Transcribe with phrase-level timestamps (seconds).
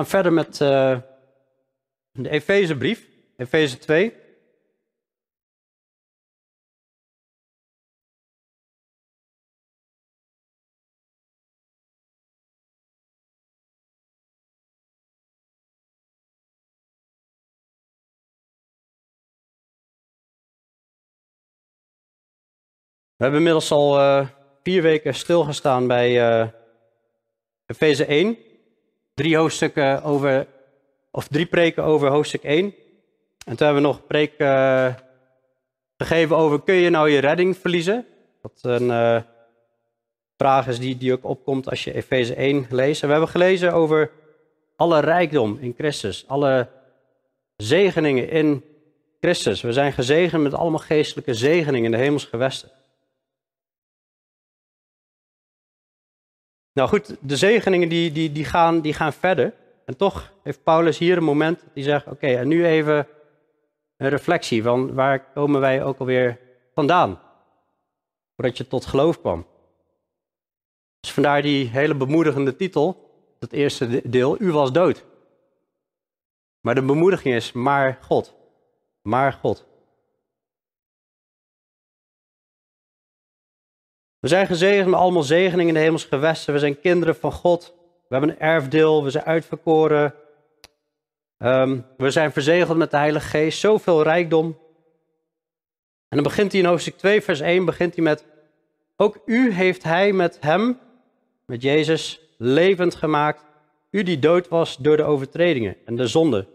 [0.00, 0.98] Gaan verder met uh,
[2.12, 3.06] de Efezebrief,
[3.36, 4.08] Efeze 2.
[23.16, 24.28] We hebben inmiddels al uh,
[24.62, 26.48] vier weken stilgestaan bij uh,
[27.66, 28.49] Efeze 1
[29.20, 30.46] drie hoofdstukken over,
[31.10, 32.64] of drie preken over hoofdstuk 1.
[33.44, 34.94] En toen hebben we nog preek uh,
[35.96, 38.06] gegeven over, kun je nou je redding verliezen?
[38.42, 39.20] Dat een uh,
[40.36, 43.00] vraag is die, die ook opkomt als je Efeze 1 leest.
[43.00, 44.10] En we hebben gelezen over
[44.76, 46.68] alle rijkdom in Christus, alle
[47.56, 48.64] zegeningen in
[49.20, 49.60] Christus.
[49.60, 52.70] We zijn gezegend met allemaal geestelijke zegeningen in de hemelsgewesten.
[56.80, 59.54] Nou goed, de zegeningen die, die, die, gaan, die gaan verder.
[59.84, 63.06] En toch heeft Paulus hier een moment die zegt, oké, en nu even
[63.96, 66.38] een reflectie van waar komen wij ook alweer
[66.74, 67.20] vandaan?
[68.36, 69.46] Voordat je tot geloof kwam.
[71.00, 75.04] Dus vandaar die hele bemoedigende titel, het eerste deel, u was dood.
[76.60, 78.34] Maar de bemoediging is, maar God.
[79.02, 79.66] Maar God.
[84.20, 86.52] We zijn gezegend met allemaal zegeningen in de hemels gewesten.
[86.52, 87.74] We zijn kinderen van God.
[88.08, 89.04] We hebben een erfdeel.
[89.04, 90.14] We zijn uitverkoren.
[91.38, 93.58] Um, we zijn verzegeld met de Heilige Geest.
[93.58, 94.58] Zoveel rijkdom.
[96.08, 98.24] En dan begint hij in hoofdstuk 2, vers 1, begint hij met...
[98.96, 100.78] Ook u heeft hij met hem,
[101.46, 103.44] met Jezus, levend gemaakt.
[103.90, 106.46] U die dood was door de overtredingen en de zonde.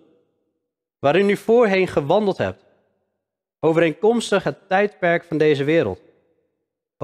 [1.00, 2.66] Waarin u voorheen gewandeld hebt.
[3.60, 6.00] Overeenkomstig het tijdperk van deze wereld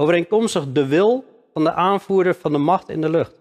[0.02, 3.34] Overeenkomstig de wil van de aanvoerder van de macht in de lucht.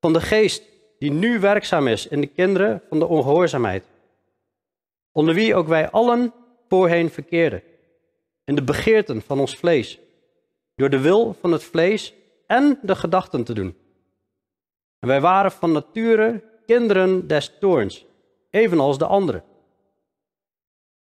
[0.00, 0.62] Van de geest
[0.98, 3.84] die nu werkzaam is in de kinderen van de ongehoorzaamheid.
[5.12, 6.32] Onder wie ook wij allen
[6.68, 7.62] voorheen verkeerden.
[8.44, 9.98] In de begeerten van ons vlees.
[10.74, 12.14] Door de wil van het vlees
[12.46, 13.76] en de gedachten te doen.
[14.98, 18.06] En wij waren van nature kinderen des toorns,
[18.50, 19.44] evenals de anderen.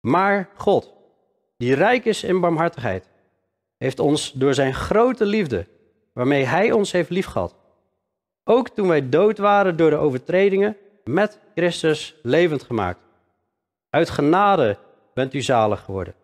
[0.00, 0.93] Maar God,
[1.56, 3.09] die rijk is in barmhartigheid,
[3.81, 5.67] heeft ons door zijn grote liefde,
[6.13, 7.55] waarmee hij ons heeft liefgehad,
[8.45, 13.01] ook toen wij dood waren door de overtredingen, met Christus levend gemaakt.
[13.91, 14.79] Uit genade
[15.15, 16.15] bent u zalig geworden.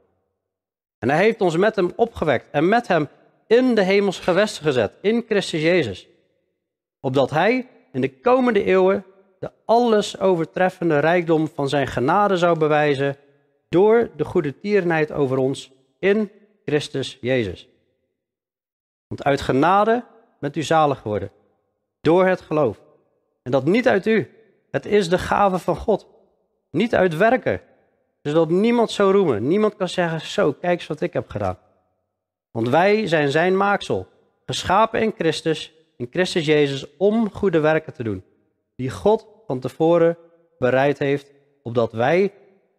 [0.99, 3.09] En hij heeft ons met hem opgewekt en met hem
[3.47, 6.09] in de hemels gewesten gezet, in Christus Jezus.
[7.01, 9.05] Opdat hij in de komende eeuwen
[9.39, 13.17] de alles overtreffende rijkdom van zijn genade zou bewijzen
[13.69, 16.31] door de goede tierenheid over ons in
[16.67, 17.69] Christus Jezus.
[19.07, 20.05] Want uit genade
[20.41, 21.31] bent u zalig geworden.
[22.01, 22.81] Door het geloof.
[23.43, 24.31] En dat niet uit u.
[24.71, 26.07] Het is de gave van God.
[26.71, 27.61] Niet uit werken.
[28.23, 29.47] Zodat niemand zou roemen.
[29.47, 31.59] Niemand kan zeggen, zo, kijk eens wat ik heb gedaan.
[32.51, 34.07] Want wij zijn zijn maaksel.
[34.47, 38.25] Geschapen in Christus, in Christus Jezus, om goede werken te doen.
[38.77, 40.19] Die God van tevoren
[40.59, 42.35] bereid heeft, opdat wij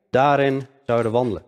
[0.10, 1.47] daarin zouden wandelen.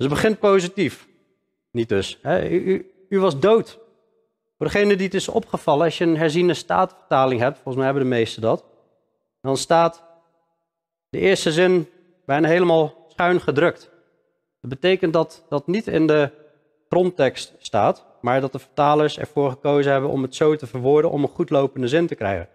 [0.00, 1.08] Dus het begint positief.
[1.70, 2.18] Niet dus.
[2.24, 3.78] U, u, was dood.
[4.56, 8.02] Voor degene die het is opgevallen, als je een herziene staatvertaling hebt, volgens mij hebben
[8.02, 8.64] de meesten dat,
[9.40, 10.04] dan staat
[11.08, 11.88] de eerste zin
[12.26, 13.90] bijna helemaal schuin gedrukt.
[14.60, 16.30] Dat betekent dat dat niet in de
[16.88, 21.22] grondtekst staat, maar dat de vertalers ervoor gekozen hebben om het zo te verwoorden om
[21.22, 22.48] een goed lopende zin te krijgen.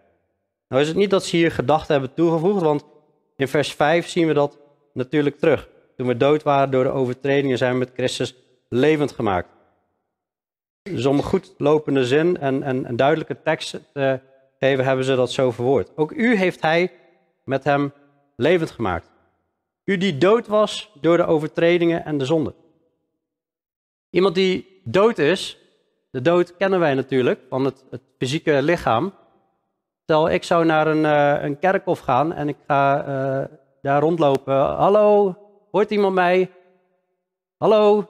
[0.67, 2.85] Nou is het niet dat ze hier gedachten hebben toegevoegd, want
[3.35, 4.57] in vers 5 zien we dat
[4.93, 5.73] natuurlijk terug.
[5.95, 8.35] Toen we dood waren door de overtredingen, zijn we met Christus
[8.69, 9.49] levend gemaakt.
[10.81, 14.19] Dus om een goed lopende zin en, en een duidelijke tekst te
[14.59, 15.91] geven, hebben ze dat zo verwoord.
[15.95, 16.91] Ook u heeft hij
[17.43, 17.93] met hem
[18.35, 19.09] levend gemaakt.
[19.83, 22.53] U die dood was door de overtredingen en de zonde.
[24.09, 25.57] Iemand die dood is,
[26.11, 29.13] de dood kennen wij natuurlijk van het, het fysieke lichaam.
[30.03, 33.45] Stel, ik zou naar een, uh, een kerkhof gaan en ik ga uh,
[33.81, 34.55] daar rondlopen.
[34.55, 35.35] Hallo,
[35.75, 36.51] Hoort iemand mij?
[37.57, 38.09] Hallo?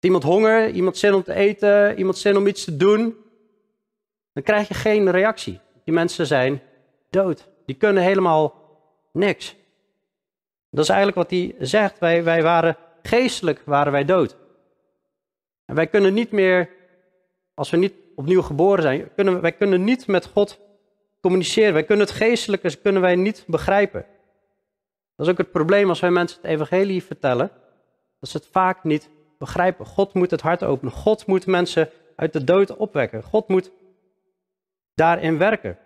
[0.00, 0.70] Iemand honger?
[0.70, 1.98] Iemand zin om te eten?
[1.98, 3.16] Iemand zin om iets te doen?
[4.32, 5.60] Dan krijg je geen reactie.
[5.84, 6.62] Die mensen zijn
[7.10, 7.48] dood.
[7.66, 8.54] Die kunnen helemaal
[9.12, 9.56] niks.
[10.70, 11.98] Dat is eigenlijk wat hij zegt.
[11.98, 14.36] Wij, wij waren geestelijk waren wij dood.
[15.64, 16.70] En wij kunnen niet meer,
[17.54, 20.58] als we niet opnieuw geboren zijn, kunnen, wij kunnen niet met God
[21.20, 21.72] communiceren.
[21.72, 24.06] Wij kunnen het geestelijke kunnen wij niet begrijpen.
[25.22, 27.50] Dat is ook het probleem als wij mensen het evangelie vertellen,
[28.20, 29.86] dat ze het vaak niet begrijpen.
[29.86, 30.92] God moet het hart openen.
[30.92, 33.22] God moet mensen uit de dood opwekken.
[33.22, 33.70] God moet
[34.94, 35.78] daarin werken.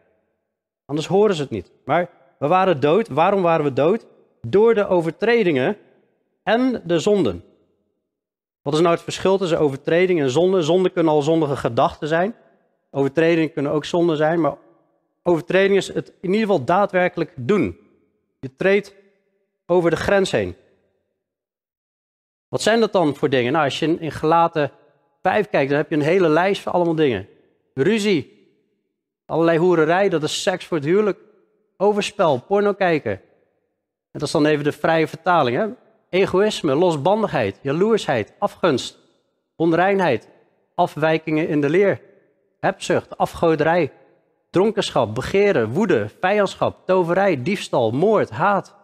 [0.85, 1.73] Anders horen ze het niet.
[1.85, 3.09] Maar we waren dood.
[3.09, 4.07] Waarom waren we dood?
[4.41, 5.77] Door de overtredingen
[6.43, 7.45] en de zonden.
[8.63, 10.63] Wat is nou het verschil tussen overtreding en zonde?
[10.63, 12.35] Zonden kunnen al zondige gedachten zijn.
[12.91, 14.41] Overtredingen kunnen ook zonde zijn.
[14.41, 14.57] Maar
[15.23, 17.79] overtreding is het in ieder geval daadwerkelijk doen.
[18.41, 19.05] Je treedt
[19.67, 20.57] over de grens heen.
[22.49, 23.53] Wat zijn dat dan voor dingen?
[23.53, 24.71] Nou, als je in gelaten
[25.23, 27.29] 5 kijkt, dan heb je een hele lijst van allemaal dingen.
[27.75, 28.51] Ruzie,
[29.27, 31.19] allerlei hoererij, dat is seks voor het huwelijk.
[31.77, 33.13] Overspel, porno kijken.
[33.13, 35.57] En dat is dan even de vrije vertaling.
[35.57, 35.67] Hè?
[36.09, 38.99] Egoïsme, losbandigheid, jaloersheid, afgunst,
[39.57, 40.29] onreinheid,
[40.75, 42.01] afwijkingen in de leer,
[42.61, 43.93] hebzucht, afgoderij,
[44.51, 48.76] dronkenschap, begeren, woede, vijandschap, toverij, diefstal, moord, haat.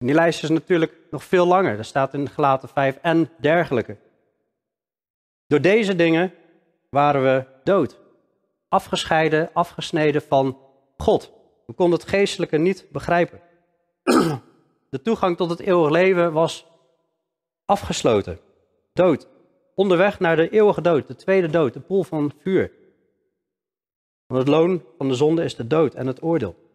[0.00, 1.78] En die lijst is natuurlijk nog veel langer.
[1.78, 3.96] Er staat in gelaten 5 en dergelijke.
[5.46, 6.34] Door deze dingen
[6.88, 7.98] waren we dood.
[8.68, 10.58] Afgescheiden, afgesneden van
[10.96, 11.32] God.
[11.66, 13.40] We konden het geestelijke niet begrijpen.
[14.90, 16.66] De toegang tot het eeuwige leven was
[17.64, 18.38] afgesloten.
[18.92, 19.28] Dood.
[19.74, 22.72] Onderweg naar de eeuwige dood, de tweede dood, de poel van vuur.
[24.26, 26.69] Want het loon van de zonde is de dood en het oordeel.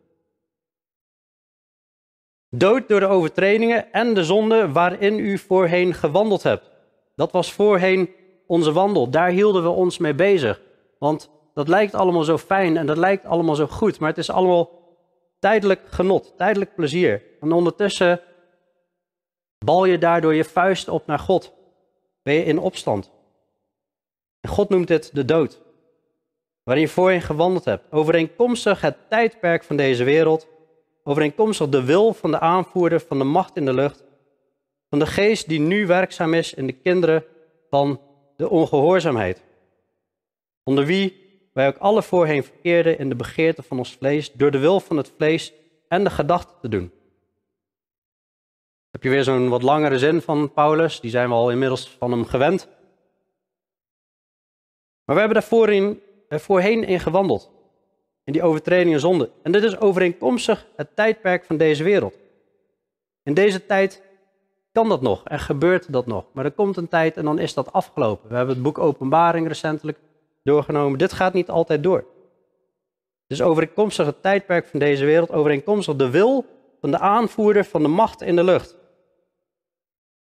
[2.57, 6.71] Dood door de overtredingen en de zonde waarin u voorheen gewandeld hebt.
[7.15, 8.09] Dat was voorheen
[8.47, 9.09] onze wandel.
[9.09, 10.61] Daar hielden we ons mee bezig.
[10.99, 14.29] Want dat lijkt allemaal zo fijn en dat lijkt allemaal zo goed, maar het is
[14.29, 14.69] allemaal
[15.39, 17.23] tijdelijk genot, tijdelijk plezier.
[17.41, 18.21] En ondertussen
[19.65, 21.53] bal je daardoor je vuist op naar God.
[22.23, 23.11] Ben je in opstand.
[24.47, 25.61] God noemt dit de dood.
[26.63, 27.91] Waarin je voorheen gewandeld hebt.
[27.91, 30.47] Overeenkomstig het tijdperk van deze wereld
[31.07, 34.03] overeenkomstig de wil van de aanvoerder van de macht in de lucht,
[34.89, 37.25] van de geest die nu werkzaam is in de kinderen
[37.69, 38.01] van
[38.37, 39.43] de ongehoorzaamheid,
[40.63, 41.23] onder wie
[41.53, 44.97] wij ook alle voorheen verkeerden in de begeerte van ons vlees, door de wil van
[44.97, 45.53] het vlees
[45.87, 46.91] en de gedachten te doen.
[48.91, 52.11] Heb je weer zo'n wat langere zin van Paulus, die zijn we al inmiddels van
[52.11, 52.67] hem gewend.
[55.05, 57.54] Maar we hebben daar voorheen, voorheen in gewandeld
[58.25, 59.29] in die overtreding en zonde.
[59.43, 62.15] En dit is overeenkomstig het tijdperk van deze wereld.
[63.23, 64.03] In deze tijd
[64.71, 66.25] kan dat nog en gebeurt dat nog.
[66.31, 68.29] Maar er komt een tijd en dan is dat afgelopen.
[68.29, 69.99] We hebben het boek Openbaring recentelijk
[70.43, 70.99] doorgenomen.
[70.99, 72.05] Dit gaat niet altijd door.
[73.27, 76.45] Dus overeenkomstig het tijdperk van deze wereld, overeenkomstig de wil
[76.81, 78.77] van de aanvoerder van de macht in de lucht.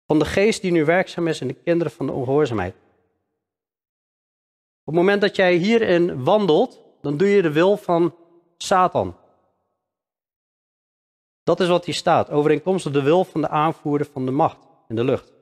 [0.05, 2.73] Van de geest die nu werkzaam is in de kinderen van de ongehoorzaamheid.
[4.83, 8.15] Op het moment dat jij hierin wandelt, dan doe je de wil van
[8.57, 9.17] Satan.
[11.43, 14.95] Dat is wat hier staat, overeenkomstig de wil van de aanvoerder van de macht in
[14.95, 15.33] de lucht.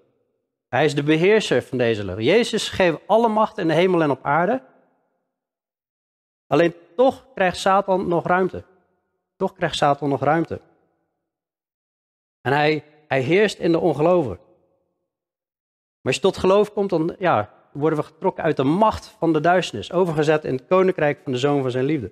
[0.67, 2.23] Hij is de beheerser van deze lucht.
[2.23, 4.63] Jezus geeft alle macht in de hemel en op aarde.
[6.47, 8.63] Alleen toch krijgt Satan nog ruimte.
[9.35, 10.61] Toch krijgt Satan nog ruimte.
[12.41, 14.39] En hij, hij heerst in de ongelovigen.
[16.01, 19.33] Maar als je tot geloof komt, dan ja, worden we getrokken uit de macht van
[19.33, 22.11] de duisternis, overgezet in het koninkrijk van de zoon van zijn liefde.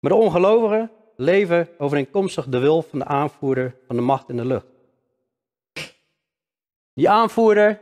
[0.00, 4.44] Maar de ongelovigen leven overeenkomstig de wil van de aanvoerder van de macht in de
[4.44, 4.66] lucht.
[6.94, 7.80] Die aanvoerder,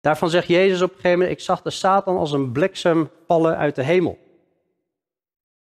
[0.00, 3.56] daarvan zegt Jezus op een gegeven moment, ik zag de Satan als een bliksem vallen
[3.56, 4.18] uit de hemel.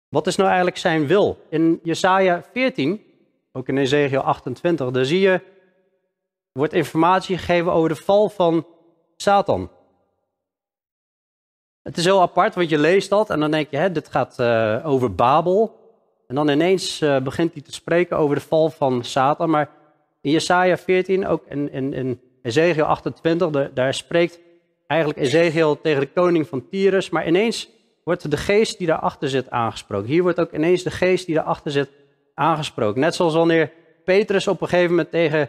[0.08, 1.38] Wat is nou eigenlijk zijn wil?
[1.48, 3.02] In Jesaja 14,
[3.52, 5.40] ook in Ezekiel 28, daar zie je,
[6.52, 8.66] wordt informatie gegeven over de val van
[9.16, 9.70] Satan.
[11.82, 14.38] Het is heel apart, want je leest dat en dan denk je, hè, dit gaat
[14.40, 15.82] uh, over Babel.
[16.26, 19.50] En dan ineens uh, begint hij te spreken over de val van Satan.
[19.50, 19.70] Maar
[20.20, 24.40] in Jesaja 14, ook in, in, in Ezekiel 28, de, daar spreekt
[24.86, 27.10] eigenlijk Ezekiel tegen de koning van Tyrus.
[27.10, 27.68] Maar ineens
[28.04, 30.08] wordt de geest die daarachter zit aangesproken.
[30.08, 31.90] Hier wordt ook ineens de geest die daarachter zit
[32.34, 33.00] aangesproken.
[33.00, 33.72] Net zoals wanneer
[34.04, 35.48] Petrus op een gegeven moment tegen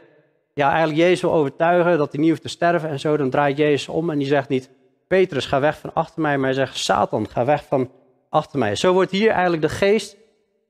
[0.56, 3.58] ja, eigenlijk Jezus wil overtuigen dat hij niet hoeft te sterven en zo, dan draait
[3.58, 4.70] Jezus om en die zegt niet,
[5.08, 7.92] Petrus, ga weg van achter mij, maar hij zegt, Satan, ga weg van
[8.30, 8.76] achter mij.
[8.76, 10.18] Zo wordt hier eigenlijk de geest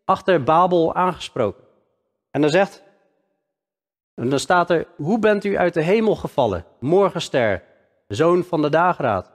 [0.06, 1.64] achter Babel aangesproken.
[2.32, 2.84] En dan zegt,
[4.16, 7.64] en dan staat er, hoe bent u uit de hemel gevallen, morgenster,
[8.08, 9.32] zoon van de dageraad?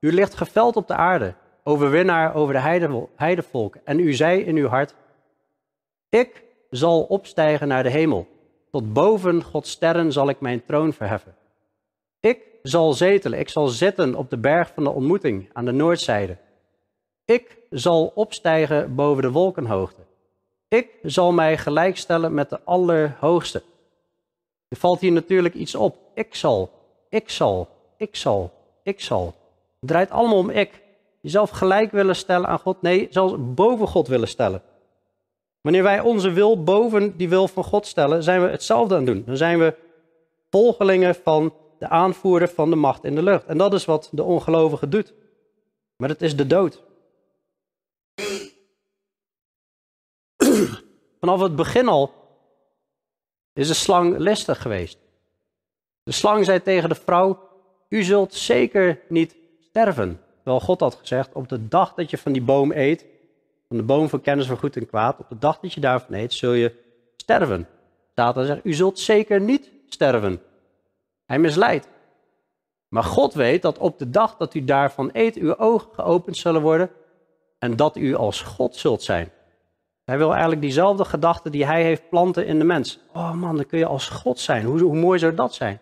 [0.00, 3.80] U ligt geveld op de aarde, overwinnaar over de heidevolken.
[3.84, 4.94] En u zei in uw hart,
[6.08, 8.33] ik zal opstijgen naar de hemel.
[8.74, 11.34] Tot boven Gods sterren zal ik mijn troon verheffen.
[12.20, 16.36] Ik zal zetelen, ik zal zitten op de berg van de ontmoeting aan de noordzijde.
[17.24, 20.00] Ik zal opstijgen boven de wolkenhoogte.
[20.68, 23.62] Ik zal mij gelijkstellen met de Allerhoogste.
[24.68, 25.96] Er valt hier natuurlijk iets op.
[26.14, 26.70] Ik zal,
[27.08, 28.52] ik zal, ik zal.
[28.82, 29.34] ik zal.
[29.80, 30.82] Het draait allemaal om ik.
[31.20, 32.82] Jezelf gelijk willen stellen aan God.
[32.82, 34.62] Nee, zelfs boven God willen stellen.
[35.64, 39.14] Wanneer wij onze wil boven die wil van God stellen, zijn we hetzelfde aan het
[39.14, 39.22] doen.
[39.26, 39.74] Dan zijn we
[40.50, 43.46] volgelingen van de aanvoerder van de macht in de lucht.
[43.46, 45.12] En dat is wat de ongelovige doet.
[45.96, 46.82] Maar het is de dood.
[51.20, 52.12] Vanaf het begin al
[53.52, 54.98] is de slang listig geweest.
[56.02, 57.48] De slang zei tegen de vrouw:
[57.88, 60.20] U zult zeker niet sterven.
[60.36, 63.06] Terwijl God had gezegd: Op de dag dat je van die boom eet,
[63.76, 66.32] de boom van kennis van goed en kwaad, op de dag dat je daarvan eet,
[66.32, 66.72] zul je
[67.16, 67.68] sterven.
[68.14, 70.42] Satan zegt: U zult zeker niet sterven.
[71.24, 71.88] Hij misleidt.
[72.88, 76.62] Maar God weet dat op de dag dat u daarvan eet, uw ogen geopend zullen
[76.62, 76.90] worden
[77.58, 79.30] en dat u als God zult zijn.
[80.04, 82.98] Hij wil eigenlijk diezelfde gedachte die hij heeft planten in de mens.
[83.12, 84.64] Oh man, dan kun je als God zijn.
[84.64, 85.80] Hoe, hoe mooi zou dat zijn?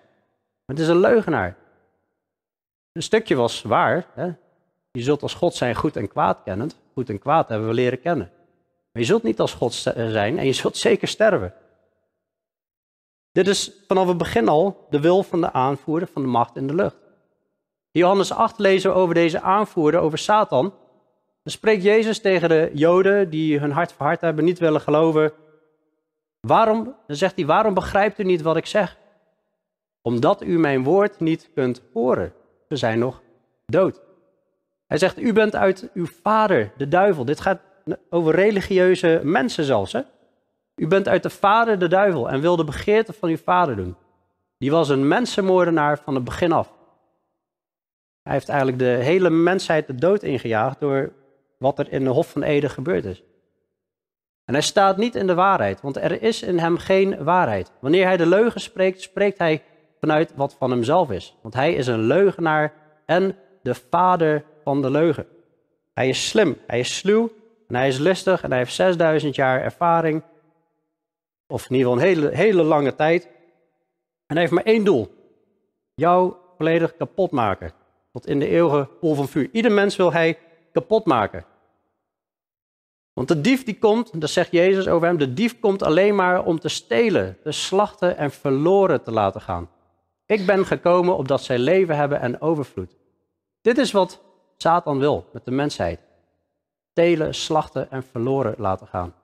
[0.64, 1.56] Maar het is een leugenaar.
[2.92, 4.06] Een stukje was waar.
[4.14, 4.30] Hè?
[4.90, 6.76] Je zult als God zijn goed en kwaad kennend.
[6.92, 8.30] Goed en kwaad hebben we leren kennen.
[8.92, 11.54] Maar je zult niet als God zijn en je zult zeker sterven.
[13.32, 16.66] Dit is vanaf het begin al de wil van de aanvoerder van de macht in
[16.66, 16.96] de lucht.
[17.90, 20.74] In Johannes 8 lezen we over deze aanvoerder, over Satan.
[21.42, 25.32] Dan spreekt Jezus tegen de Joden die hun hart verhard hebben, niet willen geloven.
[26.40, 28.98] Waarom, dan zegt hij, waarom begrijpt u niet wat ik zeg?
[30.02, 32.32] Omdat u mijn woord niet kunt horen.
[32.68, 33.22] Ze zijn nog
[33.66, 34.00] dood.
[34.92, 37.24] Hij zegt, u bent uit uw vader, de duivel.
[37.24, 37.60] Dit gaat
[38.10, 39.92] over religieuze mensen zelfs.
[39.92, 40.00] Hè?
[40.76, 43.96] U bent uit de vader, de duivel, en wil de begeerte van uw vader doen.
[44.58, 46.72] Die was een mensenmoordenaar van het begin af.
[48.22, 51.12] Hij heeft eigenlijk de hele mensheid de dood ingejaagd door
[51.58, 53.22] wat er in de Hof van Eden gebeurd is.
[54.44, 57.72] En hij staat niet in de waarheid, want er is in hem geen waarheid.
[57.80, 59.62] Wanneer hij de leugen spreekt, spreekt hij
[60.00, 61.36] vanuit wat van hemzelf is.
[61.42, 62.72] Want hij is een leugenaar
[63.06, 65.26] en de vader van de leugen.
[65.94, 67.32] Hij is slim, hij is sluw
[67.68, 70.22] en hij is listig en hij heeft 6000 jaar ervaring.
[71.46, 73.24] Of in ieder geval een hele, hele lange tijd.
[74.26, 75.14] En hij heeft maar één doel.
[75.94, 77.72] Jou volledig kapot maken.
[78.12, 79.48] Tot in de eeuwige pool van vuur.
[79.52, 80.38] Ieder mens wil hij
[80.72, 81.44] kapot maken.
[83.12, 86.44] Want de dief die komt, dat zegt Jezus over hem, de dief komt alleen maar
[86.44, 89.70] om te stelen, te slachten en verloren te laten gaan.
[90.26, 92.96] Ik ben gekomen opdat zij leven hebben en overvloed.
[93.60, 94.22] Dit is wat
[94.62, 96.00] Satan wil met de mensheid.
[96.90, 99.14] Stelen, slachten en verloren laten gaan.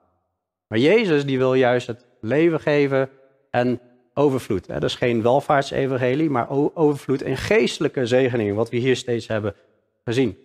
[0.67, 3.09] Maar Jezus die wil juist het leven geven
[3.49, 3.79] en
[4.13, 4.67] overvloed.
[4.67, 9.55] Dat is geen welvaartsevangelie, maar overvloed en geestelijke zegeningen, wat we hier steeds hebben
[10.03, 10.37] gezien.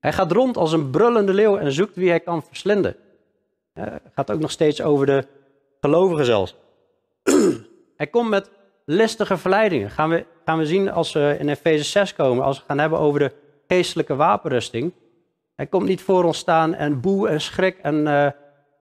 [0.00, 2.96] Hij gaat rond als een brullende leeuw en zoekt wie hij kan verslinden.
[3.72, 5.26] Het gaat ook nog steeds over de
[5.80, 6.56] gelovigen zelfs.
[7.96, 8.50] hij komt met
[8.84, 9.90] listige verleidingen.
[9.90, 12.98] Gaan we, gaan we zien als we in Efeze 6 komen, als we gaan hebben
[12.98, 13.32] over de
[13.68, 14.92] geestelijke wapenrusting.
[15.54, 18.28] Hij komt niet voor ons staan en boe en schrik en uh,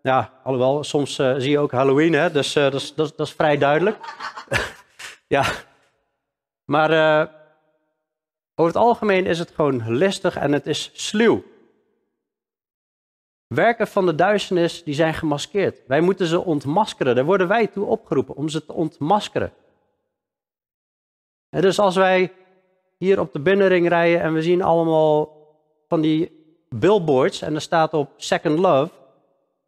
[0.01, 2.31] ja, alhoewel, soms uh, zie je ook Halloween, hè?
[2.31, 3.97] dus dat, is, dat, dat, is vrij duidelijk.
[5.27, 5.45] ja,
[6.65, 6.89] maar
[8.55, 11.43] over het algemeen is het gewoon listig en het is sluw.
[13.47, 15.81] Werken van de duisternis die zijn gemaskeerd.
[15.87, 17.15] Wij moeten ze ontmaskeren.
[17.15, 19.53] Daar worden wij toe opgeroepen om ze te ontmaskeren.
[21.49, 22.33] En dus als wij
[22.97, 25.29] hier op de binnenring rijden en we zien allemaal
[25.87, 26.31] van die
[26.69, 28.91] billboards en er staat op Second Love,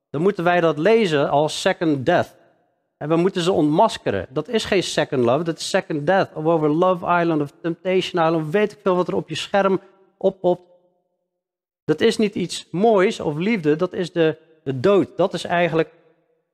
[0.10, 2.36] dan moeten wij dat lezen als Second Death.
[2.98, 4.28] En we moeten ze ontmaskeren.
[4.30, 6.34] Dat is geen Second Love, dat is Second Death.
[6.34, 9.82] Of over Love Island of Temptation Island, weet ik veel wat er op je scherm
[10.18, 10.62] oppopt.
[11.86, 15.18] Dat is niet iets moois of liefde, dat is de, de dood.
[15.18, 15.92] Dat is eigenlijk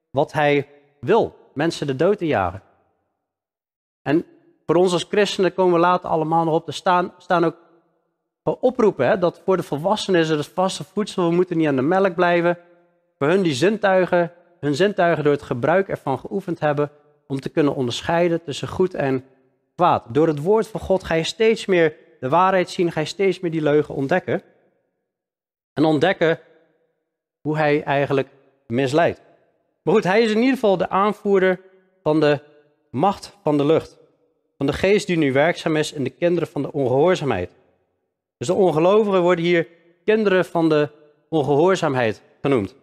[0.09, 0.67] wat hij
[0.99, 2.61] wil, mensen de dood te jagen.
[4.01, 4.25] En
[4.65, 6.67] voor ons als christenen komen we later allemaal nog op.
[6.67, 7.55] Er staan, staan ook
[8.43, 11.29] oproepen hè, dat voor de volwassenen is het vaste voedsel.
[11.29, 12.57] We moeten niet aan de melk blijven.
[13.17, 16.91] Voor hun die zintuigen, hun zintuigen door het gebruik ervan geoefend hebben
[17.27, 19.25] om te kunnen onderscheiden tussen goed en
[19.75, 20.05] kwaad.
[20.09, 23.39] Door het woord van God ga je steeds meer de waarheid zien, ga je steeds
[23.39, 24.41] meer die leugen ontdekken.
[25.73, 26.39] En ontdekken
[27.41, 28.27] hoe hij eigenlijk
[28.67, 29.21] misleidt.
[29.81, 31.59] Maar goed, hij is in ieder geval de aanvoerder
[32.03, 32.39] van de
[32.89, 33.97] macht van de lucht
[34.63, 37.51] van de geest die nu werkzaam is in de kinderen van de ongehoorzaamheid.
[38.37, 39.67] Dus de ongelovigen worden hier
[40.05, 40.89] kinderen van de
[41.29, 42.75] ongehoorzaamheid genoemd.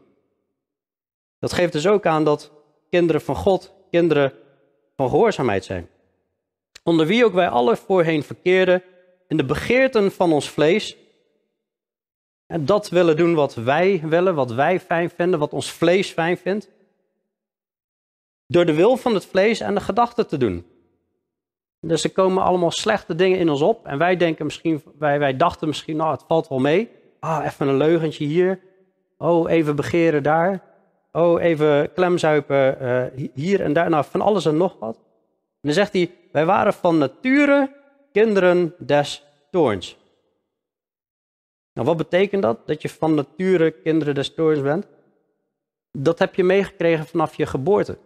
[1.38, 2.52] Dat geeft dus ook aan dat
[2.90, 4.32] kinderen van God kinderen
[4.96, 5.88] van gehoorzaamheid zijn.
[6.82, 8.82] Onder wie ook wij alle voorheen verkeerden
[9.28, 10.96] in de begeerten van ons vlees.
[12.46, 16.36] En dat willen doen wat wij willen, wat wij fijn vinden, wat ons vlees fijn
[16.36, 16.70] vindt.
[18.46, 20.69] Door de wil van het vlees en de gedachten te doen.
[21.80, 23.86] Dus er komen allemaal slechte dingen in ons op.
[23.86, 26.90] En wij denken misschien, wij, wij dachten misschien, nou, het valt wel mee.
[27.20, 28.60] Ah, even een leugentje hier.
[29.18, 30.62] Oh, even begeren daar.
[31.12, 33.90] Oh, even klemzuipen uh, hier en daar.
[33.90, 34.96] Nou, van alles en nog wat.
[34.96, 35.02] En
[35.60, 37.72] dan zegt hij, wij waren van nature
[38.12, 39.96] kinderen des toorns.
[41.72, 42.66] Nou, wat betekent dat?
[42.66, 44.86] Dat je van nature kinderen des toorns bent?
[45.92, 47.98] Dat heb je meegekregen vanaf je geboorte.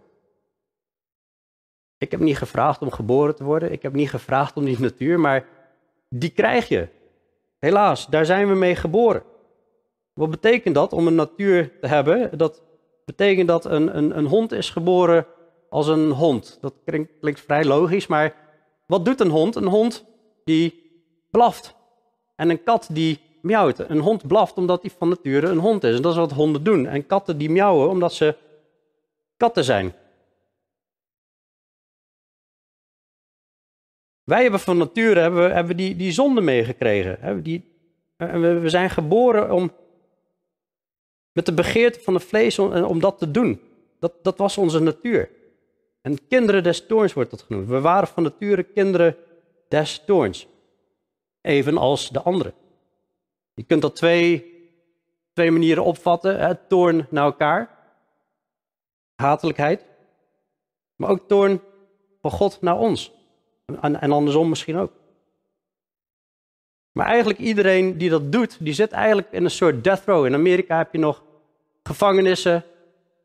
[2.05, 3.73] Ik heb niet gevraagd om geboren te worden.
[3.73, 5.47] Ik heb niet gevraagd om die natuur, maar
[6.09, 6.89] die krijg je.
[7.59, 9.23] Helaas, daar zijn we mee geboren.
[10.13, 12.39] Wat betekent dat om een natuur te hebben?
[12.39, 12.63] Dat
[13.05, 15.27] betekent dat een, een, een hond is geboren
[15.71, 16.59] als een hond.
[16.61, 18.35] Dat klinkt, klinkt vrij logisch, maar
[18.87, 19.57] wat doet een hond?
[19.57, 20.05] Een hond
[20.45, 20.91] die
[21.31, 21.75] blaft.
[22.37, 23.79] En een kat die miauwt.
[23.79, 25.97] Een hond blaft omdat hij van nature een hond is.
[25.97, 26.87] En dat is wat honden doen.
[26.87, 28.37] En katten die miauwen omdat ze
[29.37, 29.95] katten zijn.
[34.25, 37.43] Wij hebben van nature hebben, hebben die, die zonde meegekregen.
[37.43, 37.65] Die,
[38.17, 39.73] we, we zijn geboren om
[41.33, 43.61] met de begeerte van het vlees om, om dat te doen.
[43.99, 45.31] Dat, dat was onze natuur.
[46.01, 47.69] En kinderen des toorns wordt dat genoemd.
[47.69, 49.17] We waren van nature kinderen
[49.69, 50.47] des toorns.
[51.41, 52.55] Evenals de anderen.
[53.55, 54.53] Je kunt dat twee,
[55.33, 56.41] twee manieren opvatten.
[56.41, 56.55] Hè?
[56.55, 57.79] Toorn naar elkaar.
[59.15, 59.85] Hatelijkheid.
[60.97, 61.61] Maar ook toorn
[62.21, 63.13] van God naar ons.
[63.65, 64.93] En, en andersom misschien ook.
[66.93, 70.27] Maar eigenlijk iedereen die dat doet, die zit eigenlijk in een soort death row.
[70.27, 71.23] In Amerika heb je nog
[71.83, 72.65] gevangenissen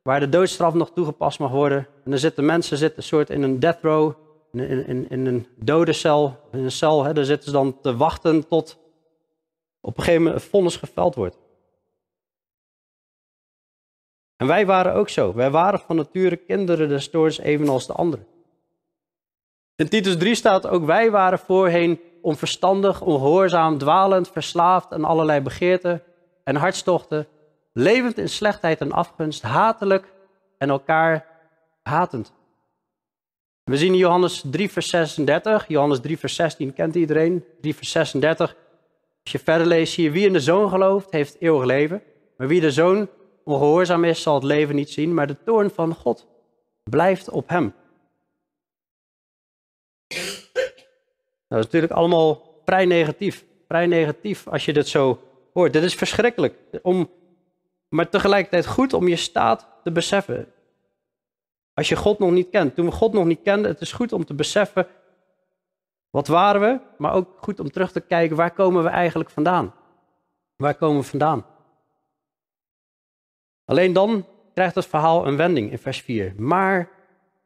[0.02, 1.78] waar de doodstraf nog toegepast mag worden.
[1.78, 4.14] En dan zitten mensen zitten soort in een death row,
[4.52, 7.04] in, in, in een dode cel, in een cel.
[7.04, 8.78] Hè, daar zitten ze dan te wachten tot
[9.82, 11.38] op een gegeven moment een vonnis geveld wordt.
[14.36, 15.34] En wij waren ook zo.
[15.34, 18.28] Wij waren van nature kinderen des toorns, evenals de anderen.
[19.80, 26.04] In Titus 3 staat ook wij waren voorheen onverstandig, ongehoorzaam, dwalend, verslaafd aan allerlei begeerten
[26.44, 27.28] en hartstochten,
[27.74, 30.14] levend in slechtheid en afgunst, hatelijk
[30.58, 31.26] en elkaar
[31.84, 32.34] hatend.
[33.64, 37.92] We zien in Johannes 3 vers 36, Johannes 3 vers 16 kent iedereen, 3 vers
[37.92, 38.56] 36.
[39.24, 42.02] Als je verder leest zie je wie in de zoon gelooft heeft eeuwig leven,
[42.38, 43.10] maar wie de zoon
[43.44, 46.28] ongehoorzaam is zal het leven niet zien, maar de toorn van God
[46.84, 47.74] blijft op hem.
[51.50, 53.46] Dat is natuurlijk allemaal vrij negatief.
[53.68, 55.20] Vrij negatief als je dit zo
[55.54, 55.74] hoort.
[55.74, 56.56] Dit is verschrikkelijk.
[56.82, 57.10] Om,
[57.90, 60.54] maar tegelijkertijd goed om je staat te beseffen.
[61.74, 62.76] Als je God nog niet kent.
[62.76, 64.88] Toen we God nog niet kenden, het is goed om te beseffen.
[66.10, 66.80] Wat waren we?
[66.98, 69.74] Maar ook goed om terug te kijken, waar komen we eigenlijk vandaan?
[70.56, 71.46] Waar komen we vandaan?
[73.66, 76.34] Alleen dan krijgt het verhaal een wending in vers 4.
[76.38, 76.90] Maar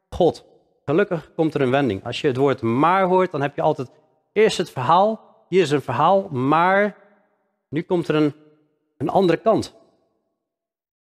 [0.08, 0.53] God.
[0.84, 2.04] Gelukkig komt er een wending.
[2.04, 3.90] Als je het woord maar hoort, dan heb je altijd
[4.32, 5.20] eerst het verhaal.
[5.48, 6.96] Hier is een verhaal, maar
[7.68, 8.34] nu komt er een,
[8.98, 9.74] een andere kant.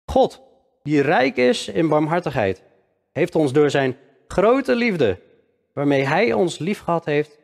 [0.05, 0.41] God,
[0.83, 2.63] die rijk is in barmhartigheid,
[3.11, 5.19] heeft ons door zijn grote liefde,
[5.73, 7.39] waarmee hij ons liefgehad heeft,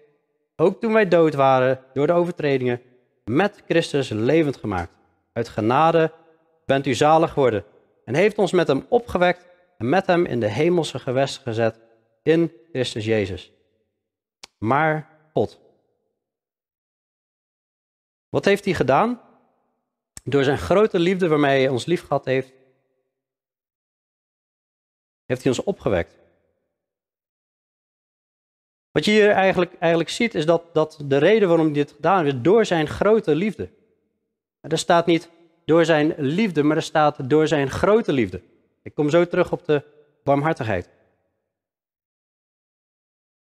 [0.56, 2.82] ook toen wij dood waren door de overtredingen,
[3.26, 4.92] met Christus levend gemaakt.
[5.34, 6.12] Uit genade
[6.66, 7.64] bent u zalig geworden
[8.06, 9.46] en heeft ons met hem opgewekt
[9.78, 11.80] en met hem in de hemelse gewesten gezet
[12.24, 13.52] in Christus Jezus.
[14.58, 15.60] Maar God.
[18.30, 19.22] Wat heeft hij gedaan?
[20.24, 22.54] Door zijn grote liefde waarmee hij ons lief gehad heeft,
[25.26, 26.18] heeft hij ons opgewekt.
[28.92, 32.24] Wat je hier eigenlijk, eigenlijk ziet, is dat, dat de reden waarom hij dit gedaan
[32.24, 33.70] heeft, door zijn grote liefde.
[34.62, 35.30] Er staat niet
[35.66, 38.42] door zijn liefde, maar er staat door zijn grote liefde.
[38.84, 39.84] Ik kom zo terug op de
[40.24, 40.90] barmhartigheid.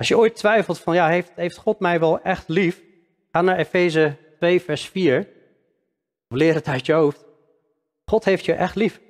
[0.05, 2.81] Als je ooit twijfelt van, ja, heeft, heeft God mij wel echt lief?
[3.31, 5.19] Ga naar Efeze 2, vers 4.
[6.29, 7.25] Of leer het uit je hoofd.
[8.05, 9.01] God heeft je echt lief.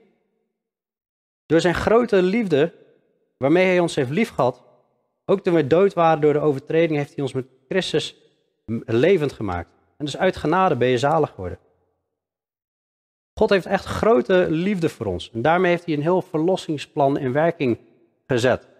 [1.45, 2.73] Door zijn grote liefde,
[3.37, 4.63] waarmee hij ons heeft lief gehad,
[5.25, 8.15] ook toen we dood waren door de overtreding, heeft hij ons met Christus
[8.85, 9.69] levend gemaakt.
[9.97, 11.59] En dus uit genade ben je zalig geworden.
[13.33, 15.31] God heeft echt grote liefde voor ons.
[15.31, 17.77] En daarmee heeft hij een heel verlossingsplan in werking
[18.27, 18.73] gezet.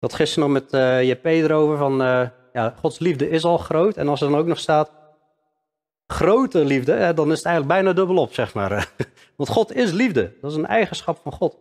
[0.00, 0.70] Dat gisteren nog met
[1.06, 3.96] je erover van uh, ja, Gods liefde is al groot.
[3.96, 4.90] En als er dan ook nog staat
[6.06, 8.92] grote liefde, hè, dan is het eigenlijk bijna dubbelop, zeg maar.
[9.36, 10.32] Want God is liefde.
[10.40, 11.56] Dat is een eigenschap van God.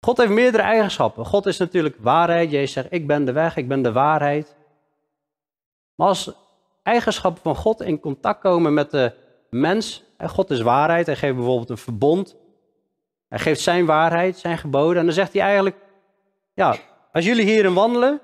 [0.00, 1.26] God heeft meerdere eigenschappen.
[1.26, 2.50] God is natuurlijk waarheid.
[2.50, 4.56] Jezus zegt, ik ben de weg, ik ben de waarheid.
[5.94, 6.32] Maar als
[6.82, 9.12] eigenschappen van God in contact komen met de
[9.50, 12.36] mens, God is waarheid, hij geeft bijvoorbeeld een verbond.
[13.28, 14.98] Hij geeft zijn waarheid, zijn geboden.
[14.98, 15.76] En dan zegt hij eigenlijk,
[16.60, 16.76] ja,
[17.12, 18.20] Als jullie hierin wandelen,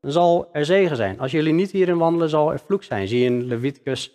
[0.00, 1.20] dan zal er zegen zijn.
[1.20, 3.08] Als jullie niet hierin wandelen, zal er vloek zijn.
[3.08, 4.12] Zie je in Leviticus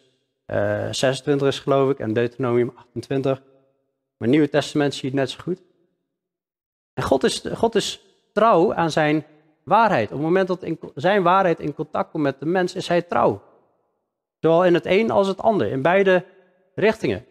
[0.48, 3.42] uh, 26 is geloof ik en Deuteronomium 28.
[4.18, 5.62] Maar Nieuwe Testament zie je het net zo goed.
[6.94, 8.02] En God is, God is
[8.34, 9.26] trouw aan zijn
[9.64, 10.06] waarheid.
[10.06, 13.42] Op het moment dat zijn waarheid in contact komt met de mens, is hij trouw.
[14.40, 16.26] Zowel in het een als het ander, in beide
[16.76, 17.26] richtingen.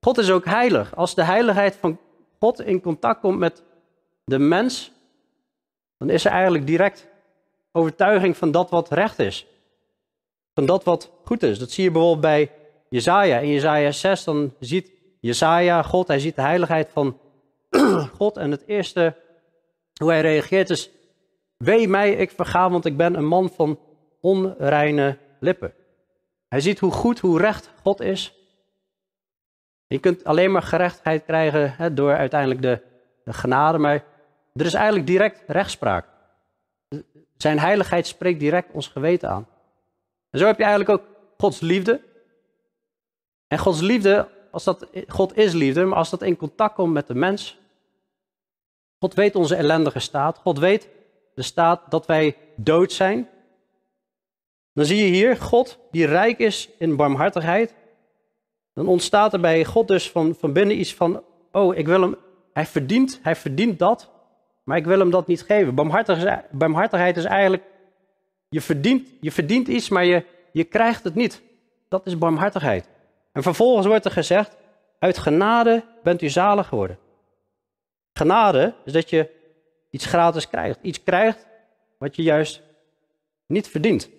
[0.00, 0.96] God is ook heilig.
[0.96, 1.98] Als de heiligheid van
[2.38, 3.62] God in contact komt met
[4.24, 4.92] de mens,
[5.98, 7.08] dan is er eigenlijk direct
[7.72, 9.46] overtuiging van dat wat recht is.
[10.54, 11.58] Van dat wat goed is.
[11.58, 12.50] Dat zie je bijvoorbeeld bij
[12.88, 13.38] Jezaja.
[13.38, 17.18] In Jezaja 6, dan ziet Jezaja God, hij ziet de heiligheid van
[18.18, 18.36] God.
[18.36, 19.16] En het eerste,
[20.00, 20.90] hoe hij reageert is,
[21.56, 23.78] wee mij, ik verga, want ik ben een man van
[24.20, 25.74] onreine lippen.
[26.48, 28.34] Hij ziet hoe goed, hoe recht God is.
[29.86, 32.80] Je kunt alleen maar gerechtigheid krijgen hè, door uiteindelijk de,
[33.24, 34.04] de genade, maar
[34.56, 36.06] er is eigenlijk direct rechtspraak.
[37.36, 39.46] Zijn heiligheid spreekt direct ons geweten aan.
[40.30, 41.06] En zo heb je eigenlijk ook
[41.38, 42.00] Gods liefde.
[43.48, 47.06] En Gods liefde, als dat, God is liefde, maar als dat in contact komt met
[47.06, 47.58] de mens.
[48.98, 50.38] God weet onze ellendige staat.
[50.38, 50.88] God weet
[51.34, 53.28] de staat dat wij dood zijn.
[54.72, 57.74] Dan zie je hier God die rijk is in barmhartigheid.
[58.72, 62.16] Dan ontstaat er bij God dus van, van binnen iets van, oh, ik wil hem,
[62.52, 64.10] hij verdient, hij verdient dat,
[64.66, 65.74] maar ik wil hem dat niet geven.
[66.50, 67.62] barmhartigheid is eigenlijk,
[68.48, 71.42] je verdient, je verdient iets, maar je, je krijgt het niet.
[71.88, 72.88] Dat is barmhartigheid.
[73.32, 74.56] En vervolgens wordt er gezegd,
[74.98, 76.98] uit genade bent u zalig geworden.
[78.12, 79.30] Genade is dat je
[79.90, 80.78] iets gratis krijgt.
[80.82, 81.46] Iets krijgt
[81.98, 82.62] wat je juist
[83.46, 84.10] niet verdient.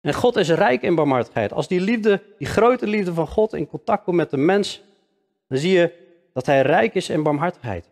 [0.00, 1.52] En God is rijk in barmhartigheid.
[1.52, 4.82] Als die liefde, die grote liefde van God in contact komt met de mens,
[5.48, 5.92] dan zie je
[6.32, 7.88] dat hij rijk is in barmhartigheid.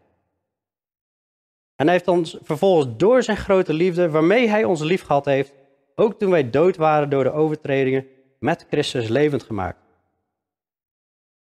[1.79, 5.53] En hij heeft ons vervolgens door zijn grote liefde, waarmee hij ons lief gehad heeft,
[5.95, 8.07] ook toen wij dood waren door de overtredingen,
[8.39, 9.79] met Christus levend gemaakt.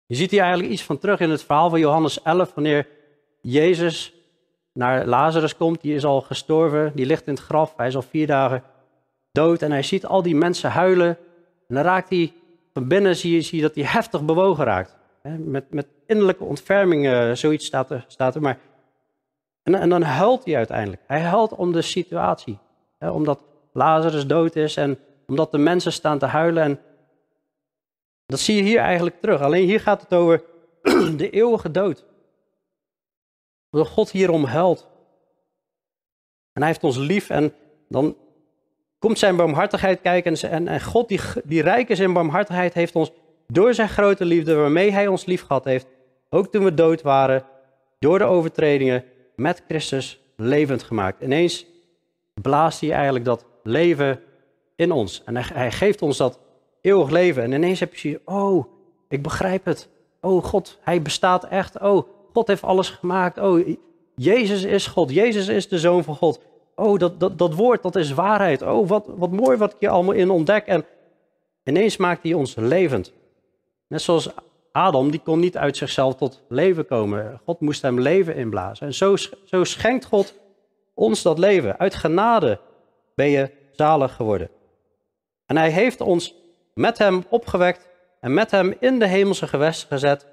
[0.05, 2.87] Je ziet hier eigenlijk iets van terug in het verhaal van Johannes 11, wanneer
[3.41, 4.13] Jezus
[4.73, 8.01] naar Lazarus komt, die is al gestorven, die ligt in het graf, hij is al
[8.01, 8.63] vier dagen
[9.31, 11.17] dood en hij ziet al die mensen huilen.
[11.67, 12.33] En dan raakt hij,
[12.73, 14.95] van binnen zie je, dat hij heftig bewogen raakt.
[15.37, 18.05] Met, met innerlijke ontferming, uh, zoiets staat er.
[18.07, 18.57] Staat er maar.
[19.67, 21.01] En, en, dan huilt hij uiteindelijk.
[21.07, 22.57] Hij huilt om de situatie.
[22.97, 23.39] Hè, omdat
[23.71, 26.63] Lazarus dood is en omdat de mensen staan te huilen.
[26.63, 26.79] En
[28.25, 29.41] dat zie je hier eigenlijk terug.
[29.41, 30.43] Alleen hier gaat het over
[31.17, 32.05] de eeuwige dood.
[33.69, 34.87] Dat God hierom huilt.
[36.53, 37.53] En hij heeft ons lief en
[37.89, 38.15] dan
[38.99, 40.49] komt zijn barmhartigheid kijken.
[40.49, 43.11] En, en God, die, die rijk is in barmhartigheid, heeft ons
[43.47, 45.87] door zijn grote liefde, waarmee hij ons lief gehad heeft,
[46.29, 47.45] ook toen we dood waren,
[47.99, 49.03] door de overtredingen,
[49.37, 51.21] met Christus levend gemaakt.
[51.21, 51.65] Ineens
[52.41, 54.19] blaast hij eigenlijk dat leven
[54.75, 55.21] in ons.
[55.25, 56.39] En hij, geeft ons dat
[56.81, 57.43] eeuwig leven.
[57.43, 58.65] En ineens heb je, oh,
[59.09, 59.89] ik begrijp het.
[60.21, 61.79] Oh, God, hij bestaat echt.
[61.79, 63.37] Oh, God heeft alles gemaakt.
[63.37, 63.67] Oh,
[64.15, 65.11] Jezus is God.
[65.11, 66.39] Jezus is de Zoon van God
[66.77, 68.61] oh, dat, dat, dat woord, dat is waarheid.
[68.61, 70.65] Oh, wat, wat mooi wat ik hier allemaal in ontdek.
[70.65, 70.85] En
[71.63, 73.13] ineens maakt hij ons levend.
[73.87, 74.29] Net zoals
[74.77, 77.41] Adam, die kon niet uit zichzelf tot leven komen.
[77.45, 78.87] God moest hem leven inblazen.
[78.87, 80.33] En zo, zo schenkt God
[80.93, 81.79] ons dat leven.
[81.79, 82.59] Uit genade
[83.15, 84.49] ben je zalig geworden.
[85.45, 86.35] En hij heeft ons
[86.73, 87.87] met hem opgewekt
[88.19, 90.25] en met hem in de hemelse gewesten gezet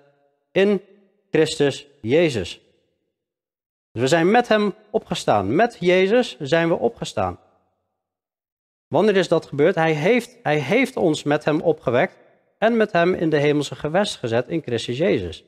[0.53, 0.83] in
[1.31, 2.61] Christus Jezus.
[3.93, 5.55] Dus we zijn met hem opgestaan.
[5.55, 7.39] Met Jezus zijn we opgestaan.
[8.89, 9.75] Wanneer is dat gebeurd?
[9.75, 12.17] Hij heeft, hij heeft ons met hem opgewekt
[12.65, 15.45] en met hem in de hemelse gewest gezet in Christus Jezus.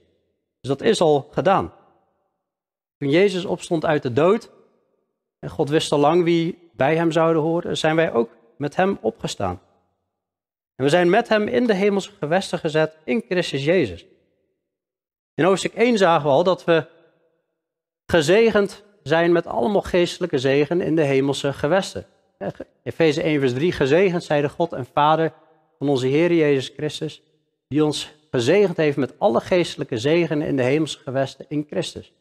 [0.61, 1.73] Dus dat is al gedaan.
[2.99, 4.51] Toen Jezus opstond uit de dood,
[5.39, 8.99] en God wist al lang wie bij hem zouden horen, zijn wij ook met hem
[9.01, 9.61] opgestaan.
[10.75, 14.07] En we zijn met hem in de hemelse gewesten gezet in Christus Jezus.
[15.35, 16.87] In hoofdstuk 1 zagen we al dat we
[18.07, 22.07] gezegend zijn met allemaal geestelijke zegen in de hemelse gewesten.
[22.83, 25.33] Efeze 1 vers 3, gezegend zij de God en Vader
[25.79, 27.23] van onze Heer Jezus Christus,
[27.69, 32.13] die ons gezegend heeft met alle geestelijke zegenen in de hemelse gewesten in Christus.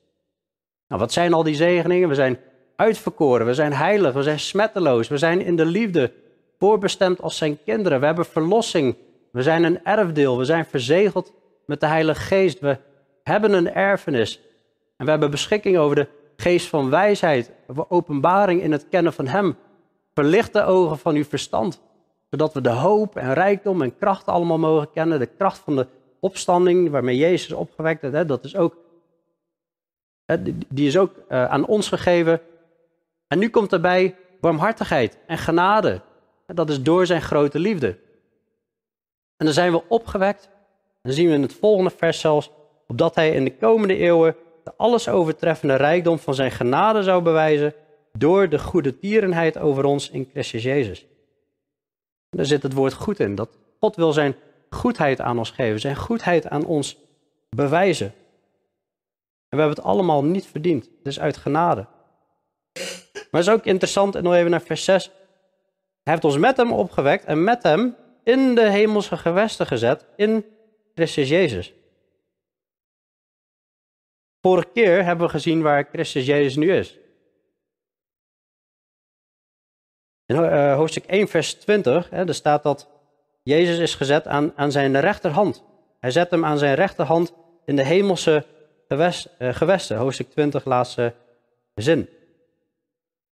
[0.87, 2.09] Nou, wat zijn al die zegeningen?
[2.09, 2.39] We zijn
[2.75, 6.11] uitverkoren, we zijn heilig, we zijn smetteloos, we zijn in de liefde
[6.59, 7.99] voorbestemd als zijn kinderen.
[7.99, 8.95] We hebben verlossing,
[9.31, 11.33] we zijn een erfdeel, we zijn verzegeld
[11.65, 12.77] met de Heilige Geest, we
[13.23, 14.39] hebben een erfenis.
[14.97, 17.51] En we hebben beschikking over de geest van wijsheid,
[17.87, 19.55] openbaring in het kennen van Hem.
[20.13, 21.81] Verlicht de ogen van uw verstand,
[22.29, 25.19] zodat we de hoop en rijkdom en kracht allemaal mogen kennen.
[25.19, 25.87] De kracht van de
[26.19, 28.77] opstanding waarmee Jezus opgewekt is, dat is ook,
[30.67, 32.41] die is ook eh, aan ons gegeven.
[33.27, 36.01] En nu komt erbij barmhartigheid en genade.
[36.45, 37.87] Dat is door zijn grote liefde.
[39.37, 40.49] En dan zijn we opgewekt.
[41.01, 42.51] Dan zien we in het volgende vers zelfs,
[42.87, 47.73] opdat hij in de komende eeuwen de alles overtreffende rijkdom van zijn genade zou bewijzen
[48.13, 51.05] door de goede tierenheid over ons in Christus Jezus.
[52.35, 54.35] Daar zit het woord goed in, dat God wil zijn
[54.69, 56.97] goedheid aan ons geven, zijn goedheid aan ons
[57.49, 58.07] bewijzen.
[59.49, 61.85] En we hebben het allemaal niet verdiend, het is uit genade.
[63.13, 65.05] Maar het is ook interessant, en nog even naar vers 6.
[66.03, 70.45] Hij heeft ons met hem opgewekt en met hem in de hemelse gewesten gezet in
[70.95, 71.73] Christus Jezus.
[74.41, 76.97] Vorige keer hebben we gezien waar Christus Jezus nu is.
[80.25, 82.89] In uh, hoofdstuk 1, vers 20, hè, staat dat
[83.43, 85.63] Jezus is gezet aan, aan zijn rechterhand.
[85.99, 87.33] Hij zet hem aan zijn rechterhand
[87.65, 88.45] in de hemelse
[88.87, 89.09] uh,
[89.39, 89.97] gewesten.
[89.97, 91.13] Hoofdstuk 20, laatste
[91.75, 92.09] zin.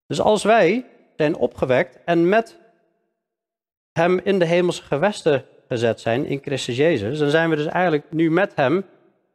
[0.07, 0.85] Dus als wij
[1.17, 2.57] zijn opgewekt en met
[3.91, 8.05] hem in de hemelse gewesten gezet zijn in Christus Jezus, dan zijn we dus eigenlijk
[8.09, 8.85] nu met hem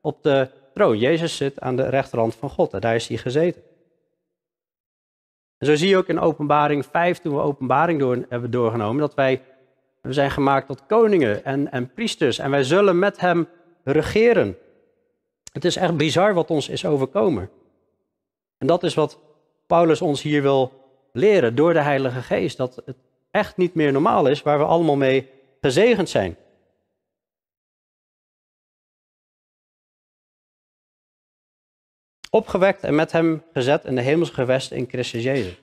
[0.00, 0.98] op de troon.
[0.98, 3.62] Jezus zit aan de rechterhand van God en daar is hij gezeten.
[5.58, 9.14] En zo zie je ook in openbaring 5, toen we openbaring door, hebben doorgenomen, dat
[9.14, 9.42] wij
[10.00, 13.48] we zijn gemaakt tot koningen en, en priesters en wij zullen met hem
[13.84, 14.56] regeren.
[15.52, 17.50] Het is echt bizar wat ons is overkomen.
[18.58, 19.18] En dat is wat
[19.66, 20.72] Paulus ons hier wil
[21.12, 22.56] leren door de Heilige Geest.
[22.56, 22.96] Dat het
[23.30, 26.36] echt niet meer normaal is waar we allemaal mee gezegend zijn.
[32.30, 35.62] Opgewekt en met hem gezet in de hemelse gewesten in Christus Jezus.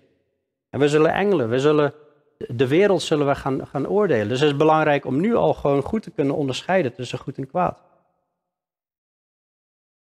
[0.69, 1.93] En we zullen engelen, we zullen,
[2.37, 4.27] de wereld zullen we gaan, gaan oordelen.
[4.27, 7.47] Dus het is belangrijk om nu al gewoon goed te kunnen onderscheiden tussen goed en
[7.47, 7.83] kwaad.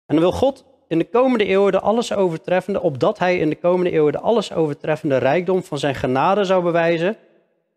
[0.05, 3.55] En dan wil God in de komende eeuwen de alles overtreffende, opdat hij in de
[3.55, 7.17] komende eeuwen de alles overtreffende rijkdom van zijn genade zou bewijzen,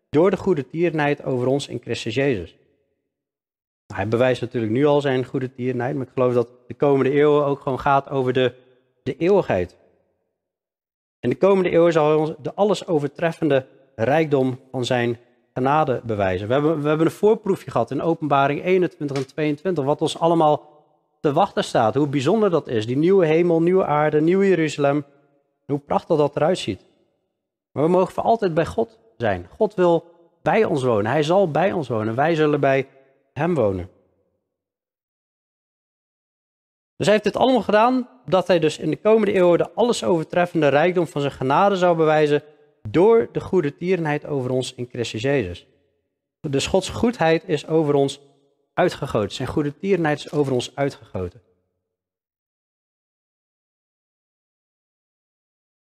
[0.09, 2.55] door de goede tierenheid over ons in Christus Jezus.
[3.91, 7.11] Nou, hij bewijst natuurlijk nu al zijn goede tierenheid, maar ik geloof dat de komende
[7.11, 8.53] eeuwen ook gewoon gaat over de,
[9.03, 9.77] de eeuwigheid.
[11.19, 15.17] In de komende eeuwen zal ons de alles overtreffende rijkdom van zijn
[15.53, 16.47] genade bewijzen.
[16.47, 20.69] We hebben, we hebben een voorproefje gehad in openbaring 21 en 22, wat ons allemaal
[21.19, 21.95] te wachten staat.
[21.95, 22.85] Hoe bijzonder dat is.
[22.85, 25.05] Die nieuwe hemel, nieuwe aarde, nieuw Jeruzalem.
[25.65, 26.85] Hoe prachtig dat eruit ziet.
[27.71, 29.47] Maar we mogen voor altijd bij God zijn.
[29.57, 30.03] God wil
[30.41, 31.11] bij ons wonen.
[31.11, 32.15] Hij zal bij ons wonen.
[32.15, 32.87] Wij zullen bij
[33.33, 33.89] Hem wonen.
[36.95, 40.03] Dus hij heeft dit allemaal gedaan, dat hij dus in de komende eeuwen de alles
[40.03, 42.43] overtreffende rijkdom van zijn genade zou bewijzen
[42.89, 45.67] door de goede tierenheid over ons in Christus Jezus.
[46.49, 48.21] Dus Gods goedheid is over ons
[48.73, 49.31] uitgegoten.
[49.31, 51.41] Zijn goede tierenheid is over ons uitgegoten.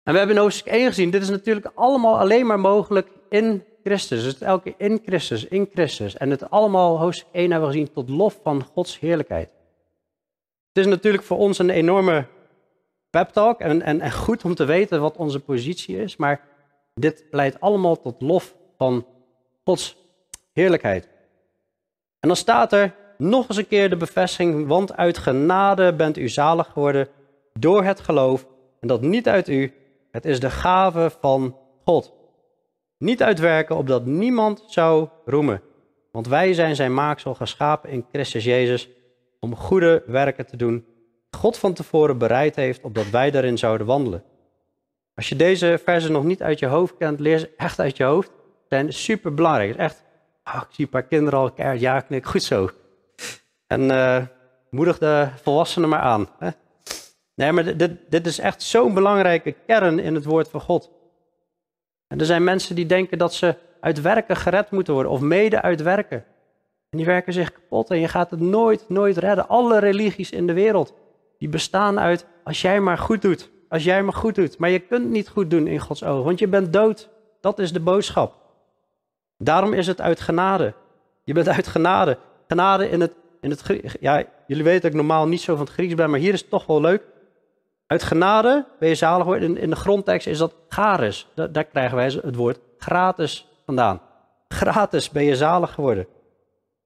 [0.03, 3.63] En we hebben in hoofdstuk 1 gezien, dit is natuurlijk allemaal alleen maar mogelijk in
[3.83, 4.23] Christus.
[4.23, 6.17] Dus elke keer in Christus, in Christus.
[6.17, 9.49] En het allemaal, hoofdstuk 1 hebben we gezien, tot lof van Gods heerlijkheid.
[10.67, 12.25] Het is natuurlijk voor ons een enorme
[13.09, 16.47] pep talk en, en, en goed om te weten wat onze positie is, maar
[16.93, 19.05] dit leidt allemaal tot lof van
[19.63, 19.97] Gods
[20.53, 21.07] heerlijkheid.
[22.19, 26.29] En dan staat er nog eens een keer de bevestiging, want uit genade bent u
[26.29, 27.07] zalig geworden
[27.53, 28.45] door het geloof
[28.79, 29.73] en dat niet uit u,
[30.11, 32.13] het is de gave van God.
[33.01, 35.61] Niet uitwerken opdat niemand zou roemen,
[36.11, 38.89] want wij zijn zijn maaksel geschapen in Christus Jezus
[39.39, 40.85] om goede werken te doen.
[41.31, 44.23] God van tevoren bereid heeft opdat wij daarin zouden wandelen.
[45.15, 48.03] Als je deze versen nog niet uit je hoofd kent, leer ze echt uit je
[48.03, 48.29] hoofd.
[48.29, 49.69] Ze zijn super belangrijk.
[49.69, 50.03] Het is echt
[50.43, 52.31] Oh, ik zie een paar kinderen al ja knikken.
[52.31, 52.69] Goed zo.
[53.67, 54.21] En uh,
[54.69, 56.29] moedig de volwassenen maar aan.
[56.39, 56.49] Hè?
[57.35, 60.91] Nee, maar dit, dit is echt zo'n belangrijke kern in het woord van God.
[62.11, 65.61] En er zijn mensen die denken dat ze uit werken gered moeten worden, of mede
[65.61, 66.23] uit werken.
[66.89, 69.47] En die werken zich kapot en je gaat het nooit, nooit redden.
[69.47, 70.93] Alle religies in de wereld,
[71.37, 73.49] die bestaan uit als jij maar goed doet.
[73.69, 74.57] Als jij maar goed doet.
[74.57, 77.09] Maar je kunt niet goed doen in Gods ogen, want je bent dood.
[77.41, 78.35] Dat is de boodschap.
[79.37, 80.73] Daarom is het uit genade.
[81.23, 82.17] Je bent uit genade.
[82.47, 83.63] Genade in het, in het
[83.99, 86.41] Ja, jullie weten dat ik normaal niet zo van het Grieks ben, maar hier is
[86.41, 87.03] het toch wel leuk.
[87.91, 89.57] Uit genade ben je zalig geworden.
[89.57, 91.27] In, de grondtekst is dat charis.
[91.33, 94.01] daar krijgen wij het woord gratis vandaan.
[94.47, 96.07] Gratis ben je zalig geworden.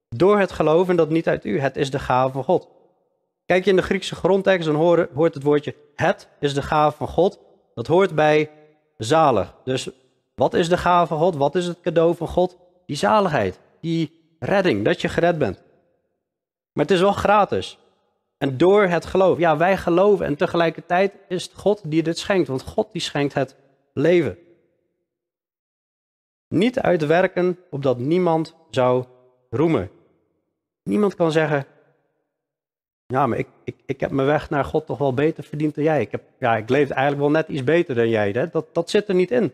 [0.08, 1.60] Door het geloven dat niet uit u.
[1.60, 2.68] Het is de gave van God.
[3.44, 4.74] Kijk je in de Griekse grondtekst, dan
[5.14, 7.38] hoort het woordje het is de gave van God.
[7.74, 8.50] Dat hoort bij
[8.98, 9.54] zalig.
[9.64, 9.90] Dus
[10.34, 11.36] wat is de gave van God?
[11.36, 12.56] Wat is het cadeau van God?
[12.86, 15.62] Die zaligheid, die redding, dat je gered bent.
[16.72, 17.78] Maar het is wel gratis.
[18.38, 19.38] En door het geloof.
[19.38, 22.48] Ja, wij geloven en tegelijkertijd is het God die dit schenkt.
[22.48, 23.56] Want God die schenkt het
[23.92, 24.38] leven.
[26.48, 29.04] Niet uitwerken opdat niemand zou
[29.50, 29.90] roemen.
[30.82, 31.66] Niemand kan zeggen,
[33.06, 35.84] ja, maar ik, ik, ik heb mijn weg naar God toch wel beter verdiend dan
[35.84, 36.00] jij.
[36.00, 38.30] Ik, heb, ja, ik leefde eigenlijk wel net iets beter dan jij.
[38.30, 38.48] Hè?
[38.48, 39.52] Dat, dat zit er niet in.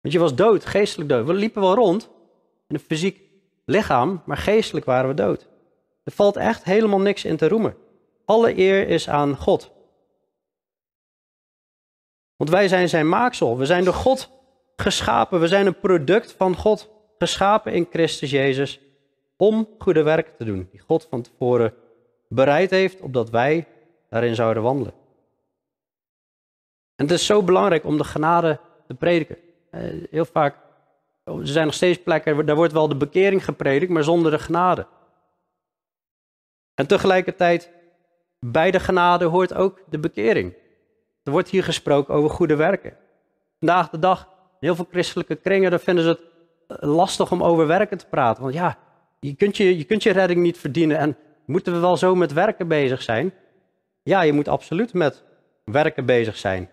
[0.00, 1.26] Want je was dood, geestelijk dood.
[1.26, 2.10] We liepen wel rond
[2.68, 3.20] in een fysiek
[3.64, 5.48] lichaam, maar geestelijk waren we dood.
[6.10, 7.76] Er valt echt helemaal niks in te roemen.
[8.24, 9.72] Alle eer is aan God.
[12.36, 13.58] Want wij zijn zijn maaksel.
[13.58, 14.30] We zijn door God
[14.76, 15.40] geschapen.
[15.40, 16.90] We zijn een product van God.
[17.18, 18.80] Geschapen in Christus Jezus.
[19.36, 20.68] Om goede werken te doen.
[20.70, 21.74] Die God van tevoren
[22.28, 23.00] bereid heeft.
[23.00, 23.66] Opdat wij
[24.08, 24.92] daarin zouden wandelen.
[26.96, 29.36] En het is zo belangrijk om de genade te prediken.
[29.70, 30.56] Eh, heel vaak.
[31.24, 32.46] Er zijn nog steeds plekken.
[32.46, 33.92] Daar wordt wel de bekering gepredikt.
[33.92, 34.86] Maar zonder de genade.
[36.74, 37.70] En tegelijkertijd.
[38.46, 40.54] Bij de genade hoort ook de bekering.
[41.22, 42.96] Er wordt hier gesproken over goede werken.
[43.58, 44.20] Vandaag de dag,
[44.60, 46.20] in heel veel christelijke kringen, dan vinden ze het
[46.66, 48.42] eh, lastig om over werken te praten.
[48.42, 48.78] Want ja,
[49.20, 50.98] je kunt je, je, kunt je redding niet verdienen.
[50.98, 53.34] En moeten we wel zo met werken bezig zijn?
[54.02, 55.24] Ja, je moet absoluut met
[55.64, 56.70] werken bezig zijn.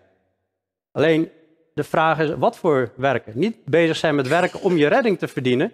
[0.92, 1.30] Alleen
[1.74, 3.38] de vraag is, wat voor werken?
[3.38, 5.72] Niet bezig zijn met werken om je redding te verdienen.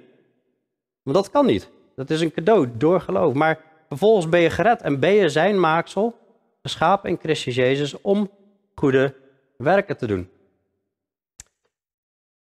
[1.03, 1.71] Want dat kan niet.
[1.97, 3.35] Dat is een cadeau door geloof.
[3.35, 3.61] Maar
[3.97, 6.19] vervolgens ben je gered en ben je zijn maaksel,
[6.63, 8.31] geschapen in Christus Jezus, om
[8.75, 9.15] goede
[9.57, 10.31] werken te doen.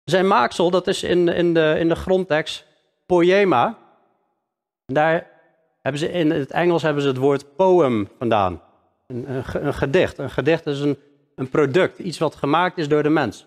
[0.05, 2.67] Zijn maaksel, dat is in, in, de, in de grondtekst
[3.07, 3.79] poema.
[4.87, 5.31] daar
[5.83, 8.63] hebben ze in het Engels hebben ze het woord poem vandaan.
[9.07, 10.19] Een, een, een gedicht.
[10.19, 10.99] Een gedicht is een,
[11.35, 13.47] een product, iets wat gemaakt is door de mens.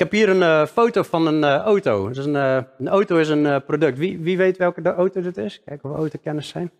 [0.00, 2.08] Heb hier een uh, foto van een uh, auto.
[2.08, 3.98] Dus een, uh, een, auto is een product.
[3.98, 5.62] Wie, wie weet welke de auto dit is?
[5.64, 6.70] Kijken of we autokennis zijn.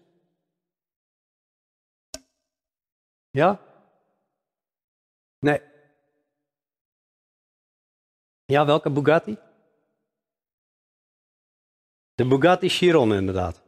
[3.30, 3.60] Ja?
[5.38, 5.60] Nee.
[8.44, 9.38] Ja, welke Bugatti?
[12.14, 13.62] De Bugatti Chiron, inderdaad.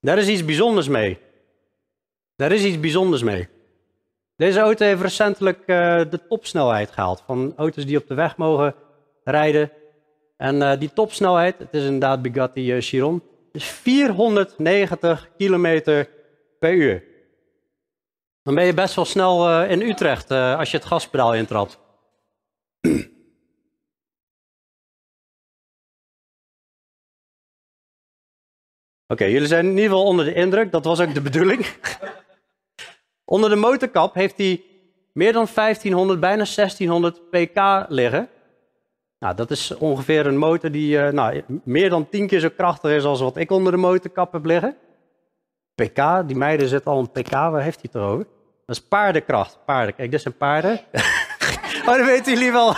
[0.00, 1.18] Daar is iets bijzonders mee.
[2.36, 3.48] Daar is iets bijzonders mee.
[4.40, 5.66] Deze auto heeft recentelijk uh,
[6.10, 8.74] de topsnelheid gehaald van auto's die op de weg mogen
[9.24, 9.72] rijden.
[10.36, 13.22] En uh, die topsnelheid, het is inderdaad Bugatti uh, Chiron,
[13.52, 16.04] is 490 km
[16.58, 17.04] per uur.
[18.42, 21.78] Dan ben je best wel snel in Utrecht als je het gaspedaal intrapt.
[29.06, 31.66] Oké, jullie zijn in ieder geval onder de indruk, dat was ook de bedoeling.
[33.30, 34.62] Onder de motorkap heeft hij
[35.12, 38.28] meer dan 1500, bijna 1600 pk liggen.
[39.18, 42.90] Nou, dat is ongeveer een motor die uh, nou, meer dan 10 keer zo krachtig
[42.90, 44.76] is als wat ik onder de motorkap heb liggen.
[45.74, 48.26] PK, die meiden zitten al een PK, waar heeft hij het over?
[48.66, 49.58] Dat is paardenkracht.
[49.64, 50.80] Paarden, kijk, dit zijn paarden.
[51.86, 52.68] oh, dat weten jullie wel.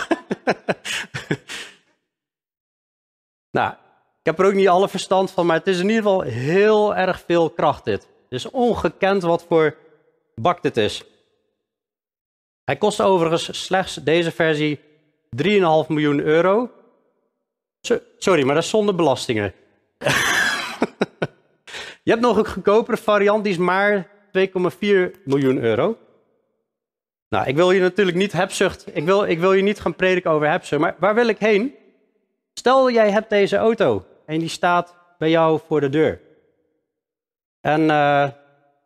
[3.57, 3.71] nou,
[4.19, 6.95] ik heb er ook niet alle verstand van, maar het is in ieder geval heel
[6.95, 8.01] erg veel kracht dit.
[8.01, 9.81] Het is ongekend wat voor
[10.35, 11.03] bak dit is.
[12.63, 14.79] Hij kost overigens slechts deze versie
[15.43, 16.71] 3,5 miljoen euro.
[18.17, 19.53] Sorry, maar dat is zonder belastingen.
[22.03, 25.97] Je hebt nog een goedkopere variant, die is maar 2,4 miljoen euro.
[27.29, 30.31] Nou, ik wil je natuurlijk niet hebzucht, ik wil, ik wil je niet gaan prediken
[30.31, 31.75] over hebzucht, maar waar wil ik heen?
[32.53, 36.21] Stel jij hebt deze auto en die staat bij jou voor de deur.
[37.61, 38.27] En uh,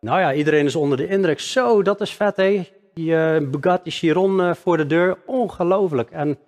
[0.00, 1.40] nou ja, iedereen is onder de indruk.
[1.40, 2.68] Zo, dat is vet hé.
[2.94, 6.10] Die uh, Bugatti Chiron uh, voor de deur, ongelooflijk.
[6.10, 6.38] En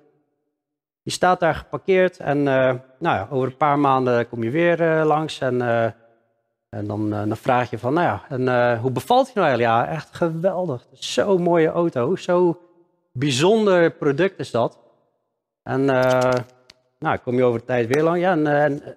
[1.02, 5.40] die staat daar geparkeerd en nou ja, over een paar maanden kom je weer langs
[5.40, 5.60] en
[6.68, 9.86] en dan, vraag je van, nou ja, en, hoe bevalt hij nou eigenlijk?
[9.86, 10.86] Ja, echt geweldig.
[10.92, 12.58] Zo'n mooie auto, zo'n
[13.12, 14.78] bijzonder product is dat.
[15.62, 15.84] En
[17.00, 18.20] nou, kom je over de tijd weer lang.
[18.20, 18.96] Ja, en, en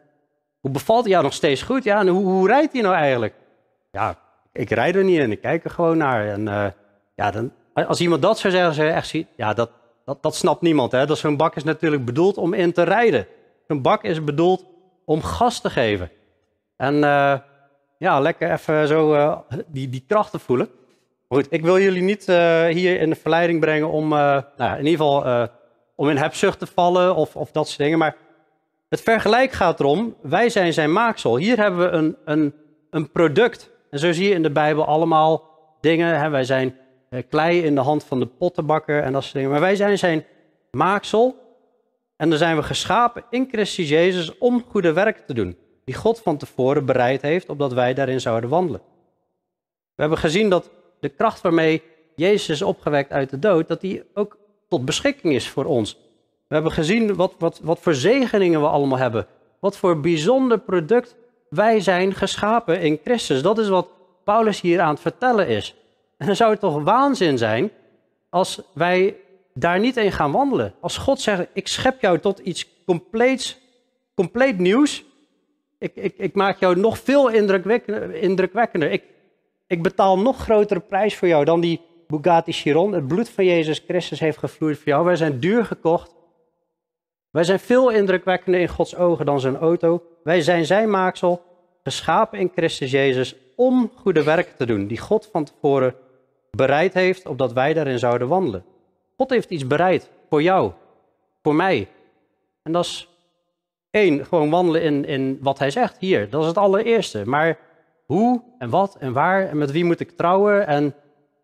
[0.59, 1.13] hoe bevalt hij?
[1.13, 1.83] Ja, nog steeds goed.
[1.83, 3.33] Ja, en hoe, hoe rijdt hij nou eigenlijk?
[3.91, 4.15] Ja,
[4.53, 6.27] ik rijd er niet in, ik kijk er gewoon naar.
[6.27, 6.73] En
[7.15, 9.71] ja, dan, als iemand dat zou zeggen, zou je echt zien, ja, dat,
[10.05, 10.91] dat, dat snapt niemand.
[10.91, 11.05] Hè?
[11.05, 13.27] Dat zo'n bak is natuurlijk bedoeld om in te rijden.
[13.67, 14.65] Zo'n bak is bedoeld
[15.05, 16.11] om gas te geven.
[16.77, 16.95] En
[17.97, 19.37] ja, lekker even zo uh,
[19.67, 20.69] die, die krachten voelen.
[21.29, 22.25] goed, ik wil jullie niet
[22.75, 25.49] hier in de verleiding brengen om nou, in ieder geval
[25.95, 27.97] om in hebzucht te vallen of, of dat soort dingen.
[27.97, 28.15] Maar
[28.89, 31.37] het vergelijk gaat erom, wij zijn zijn maaksel.
[31.37, 32.53] Hier hebben we een, een,
[32.89, 33.71] een product.
[33.93, 35.49] En zo zie je in de Bijbel allemaal
[35.81, 36.19] dingen.
[36.19, 36.29] Hè.
[36.29, 36.77] Wij zijn
[37.29, 39.49] klei in de hand van de pottenbakker en dat soort dingen.
[39.49, 40.25] Maar wij zijn zijn
[40.71, 41.35] maaksel.
[42.15, 46.19] En dan zijn we geschapen in Christus Jezus om goede werken te doen die God
[46.19, 48.81] van tevoren bereid heeft, opdat wij daarin zouden wandelen.
[49.95, 50.69] We hebben gezien dat
[50.99, 51.81] de kracht waarmee
[52.15, 54.37] Jezus is opgewekt uit de dood, dat die ook
[54.69, 55.97] tot beschikking is voor ons.
[56.47, 59.27] We hebben gezien wat, wat, wat voor zegeningen we allemaal hebben.
[59.59, 61.15] Wat voor bijzonder product
[61.53, 63.41] wij zijn geschapen in Christus.
[63.41, 63.87] Dat is wat
[64.23, 65.75] Paulus hier aan het vertellen is.
[66.17, 67.71] En dan zou het toch waanzin zijn
[68.29, 69.15] als wij
[69.53, 70.73] daar niet in gaan wandelen.
[70.79, 73.59] Als God zegt, ik schep jou tot iets compleets,
[74.15, 75.03] compleet nieuws.
[75.79, 78.91] Ik, ik, ik maak jou nog veel indrukwekkender.
[78.91, 79.03] Ik,
[79.67, 82.93] ik betaal nog grotere prijs voor jou dan die Bugatti Chiron.
[82.93, 85.05] Het bloed van Jezus Christus heeft gevloeid voor jou.
[85.05, 86.13] Wij zijn duur gekocht.
[87.33, 90.03] Wij zijn veel indrukwekkender in Gods ogen dan zijn auto.
[90.23, 91.41] Wij zijn zijn maaksel,
[91.83, 95.95] geschapen in Christus Jezus om goede werken te doen, die God van tevoren
[96.51, 98.65] bereid heeft, opdat wij daarin zouden wandelen.
[99.17, 100.71] God heeft iets bereid voor jou,
[101.43, 101.87] voor mij.
[102.63, 103.09] En dat is
[103.89, 106.29] één, gewoon wandelen in, in wat hij zegt hier.
[106.29, 107.23] Dat is het allereerste.
[107.25, 107.57] Maar
[108.05, 110.67] hoe en wat en waar en met wie moet ik trouwen?
[110.67, 110.95] En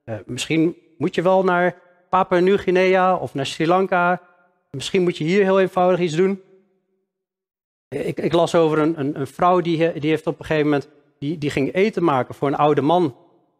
[0.04, 1.76] eh, misschien moet je wel naar
[2.10, 4.22] Papua Nieuw-Guinea of naar Sri Lanka.
[4.70, 6.41] Misschien moet je hier heel eenvoudig iets doen.
[7.88, 10.89] Ik, ik las over een, een, een, vrouw die, die heeft op een gegeven moment
[11.20, 13.15] die, die ging eten maken voor een oude man.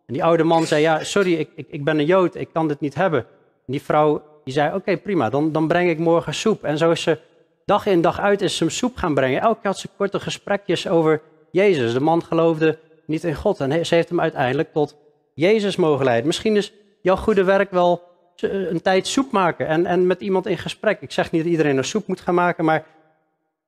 [0.06, 2.68] En die oude man zei, ja, sorry, ik, ik, ik ben een Jood, ik kan
[2.68, 3.20] dit niet hebben.
[3.66, 6.64] En die vrouw die zei, oké, prima, dan, dan breng ik morgen soep.
[6.64, 7.20] En zo is ze
[7.66, 9.42] dag in dag uit is ze hem soep gaan brengen.
[9.42, 11.94] Elke keer had ze korte gesprekjes over Jezus.
[11.94, 14.96] De man geloofde niet in God en ze heeft hem uiteindelijk tot
[15.34, 16.28] Jezus mogen leiden.
[16.28, 18.09] Misschien is jouw goede werk wel
[18.42, 21.02] een tijd soep maken en, en met iemand in gesprek.
[21.02, 22.86] Ik zeg niet dat iedereen een soep moet gaan maken, maar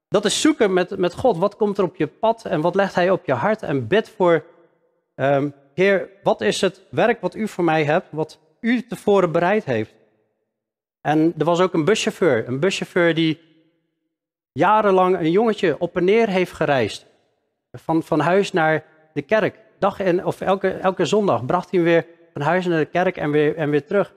[0.08, 1.38] dat is zoeken met, met God.
[1.38, 3.62] Wat komt er op je pad en wat legt Hij op je hart?
[3.62, 4.44] En bid voor,
[5.16, 9.66] um, Heer, wat is het werk wat u voor mij hebt, wat u tevoren bereid
[9.66, 9.94] heeft?
[11.02, 13.40] En er was ook een buschauffeur, een buschauffeur die
[14.52, 17.06] jarenlang een jongetje op en neer heeft gereisd.
[17.72, 19.60] Van, van huis naar de kerk.
[19.80, 23.18] Dag in, of elke, elke zondag bracht hij hem weer van huis naar de kerk
[23.18, 24.14] en weer, en weer terug.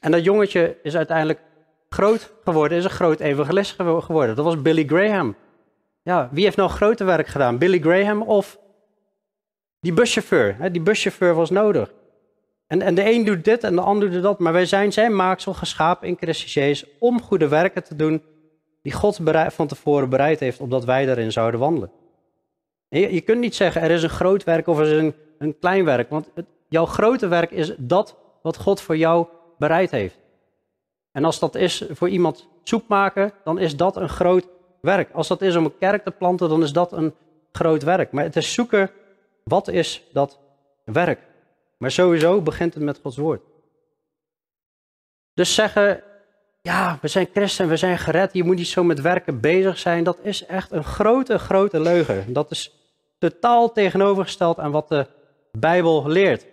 [0.00, 1.40] En dat jongetje is uiteindelijk
[1.88, 4.36] groot geworden, is een groot evangelist geworden.
[4.36, 5.36] Dat was Billy Graham.
[6.02, 7.58] Ja, wie heeft nou grote werk gedaan?
[7.58, 8.58] Billy Graham of
[9.80, 10.72] die buschauffeur?
[10.72, 11.92] Die buschauffeur was nodig.
[12.66, 14.38] En, en de een doet dit en de ander doet dat.
[14.38, 18.22] Maar wij zijn zijn maaksel geschapen in Christus om goede werken te doen
[18.82, 21.90] die God van tevoren bereid heeft, opdat wij daarin zouden wandelen.
[22.88, 25.58] Je, je, kunt niet zeggen er is een groot werk of er is een, een
[25.58, 26.28] klein werk, want
[26.68, 29.26] jouw grote werk is dat wat God voor jou
[29.58, 30.18] bereid heeft.
[31.12, 34.48] En als dat is voor iemand soep maken, dan is dat een groot
[34.80, 35.12] werk.
[35.12, 37.14] Als dat is om een kerk te planten, dan is dat een
[37.52, 38.12] groot werk.
[38.12, 38.90] Maar het is zoeken,
[39.44, 40.38] wat is dat
[40.84, 41.20] werk?
[41.78, 43.42] Maar sowieso begint het met Gods woord.
[45.34, 46.02] Dus zeggen,
[46.62, 50.04] ja, we zijn christen, we zijn gered, je moet niet zo met werken bezig zijn.
[50.04, 52.32] Dat is echt een grote, grote leugen.
[52.32, 52.72] Dat is
[53.18, 55.06] totaal tegenovergesteld aan wat de
[55.52, 56.46] Bijbel leert.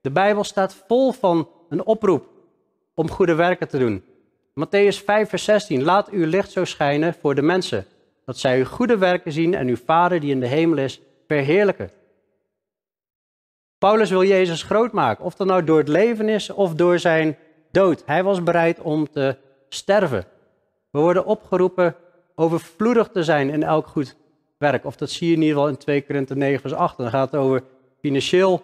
[0.00, 2.28] De Bijbel staat vol van een oproep
[3.00, 4.04] om goede werken te doen.
[4.54, 5.82] Matthäus 5, vers 16.
[5.82, 7.86] Laat uw licht zo schijnen voor de mensen,
[8.24, 11.90] dat zij uw goede werken zien en uw Vader die in de hemel is, verheerlijken.
[13.78, 17.36] Paulus wil Jezus groot maken, of dat nou door het leven is of door zijn
[17.70, 18.02] dood.
[18.06, 19.36] Hij was bereid om te
[19.68, 20.24] sterven.
[20.90, 21.94] We worden opgeroepen
[22.34, 24.16] overvloedig te zijn in elk goed
[24.58, 24.84] werk.
[24.84, 26.96] Of dat zie je in ieder geval in 2 Korinther 9 vers 8.
[26.96, 27.62] Dan gaat het over
[28.00, 28.62] financieel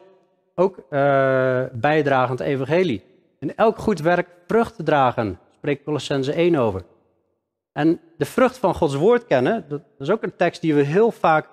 [0.55, 3.03] ook uh, bijdragend evangelie.
[3.39, 6.82] In elk goed werk vrucht te dragen, spreekt Colossense 1 over.
[7.72, 11.11] En de vrucht van Gods woord kennen, dat is ook een tekst die we heel
[11.11, 11.49] vaak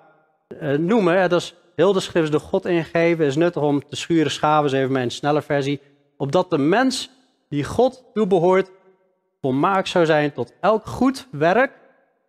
[0.48, 1.30] uh, noemen.
[1.30, 4.72] Dat is heel de schrift door God ingegeven, is nuttig om te schuren schaven, is
[4.72, 5.80] even mijn snelle versie.
[6.16, 7.10] Opdat de mens
[7.48, 8.70] die God toebehoort,
[9.40, 11.72] volmaakt zou zijn tot elk goed werk,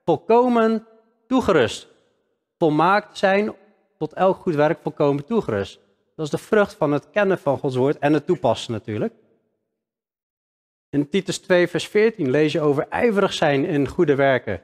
[0.05, 0.87] volkomen
[1.27, 1.87] toegerust.
[2.57, 3.53] Volmaakt zijn
[3.97, 5.79] tot elk goed werk, volkomen toegerust.
[6.15, 9.13] Dat is de vrucht van het kennen van Gods woord en het toepassen natuurlijk.
[10.95, 14.61] In Titus 2, vers 14 lees je over ijverig zijn in goede werken.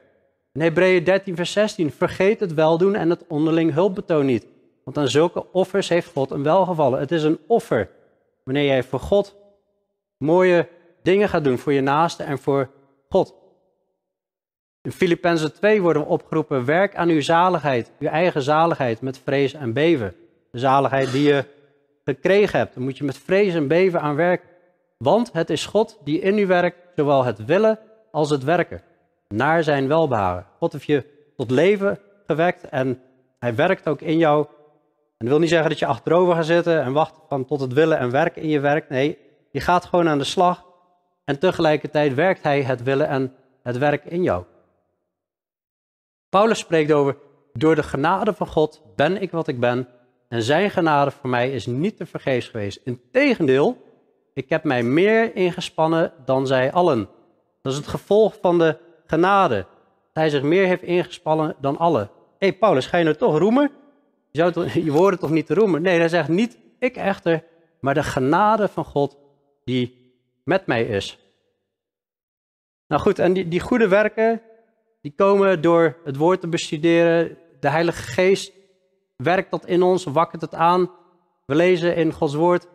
[0.52, 4.46] In Hebreeën 13, vers 16, vergeet het weldoen en het onderling hulpbetoon niet.
[4.84, 7.00] Want aan zulke offers heeft God een welgevallen.
[7.00, 7.88] Het is een offer.
[8.44, 9.36] Wanneer jij voor God
[10.16, 10.68] mooie
[11.02, 12.70] dingen gaat doen, voor je naaste en voor
[13.08, 13.34] God.
[14.82, 19.54] In Filippenzen 2 worden we opgeroepen, werk aan uw zaligheid, uw eigen zaligheid met vrees
[19.54, 20.14] en beven.
[20.50, 21.44] De zaligheid die je
[22.04, 24.50] gekregen hebt, daar moet je met vrees en beven aan werken.
[25.02, 27.78] Want het is God die in u werkt, zowel het willen
[28.10, 28.82] als het werken,
[29.28, 30.46] naar zijn welbehagen.
[30.58, 31.04] God heeft je
[31.36, 33.02] tot leven gewekt en
[33.38, 34.46] hij werkt ook in jou.
[35.18, 37.72] En dat wil niet zeggen dat je achterover gaat zitten en wacht van tot het
[37.72, 38.88] willen en werken in je werk.
[38.88, 39.18] Nee,
[39.50, 40.66] je gaat gewoon aan de slag
[41.24, 44.44] en tegelijkertijd werkt hij het willen en het werk in jou.
[46.28, 47.16] Paulus spreekt over,
[47.52, 49.88] door de genade van God ben ik wat ik ben
[50.28, 52.80] en zijn genade voor mij is niet te vergeefs geweest.
[52.84, 53.90] Integendeel,
[54.34, 57.08] ik heb mij meer ingespannen dan zij allen.
[57.62, 59.66] Dat is het gevolg van de genade.
[60.12, 62.10] Hij zich meer heeft ingespannen dan allen.
[62.38, 63.70] Hé hey Paulus, ga je nou toch roemen?
[64.30, 65.82] Je, zou toch, je toch niet roemen?
[65.82, 67.44] Nee, hij zegt niet ik echter,
[67.80, 69.16] maar de genade van God
[69.64, 70.12] die
[70.44, 71.18] met mij is.
[72.86, 74.42] Nou goed, en die, die goede werken,
[75.00, 77.38] die komen door het woord te bestuderen.
[77.60, 78.52] De Heilige Geest
[79.16, 80.90] werkt dat in ons, wakkert het aan.
[81.46, 82.68] We lezen in Gods woord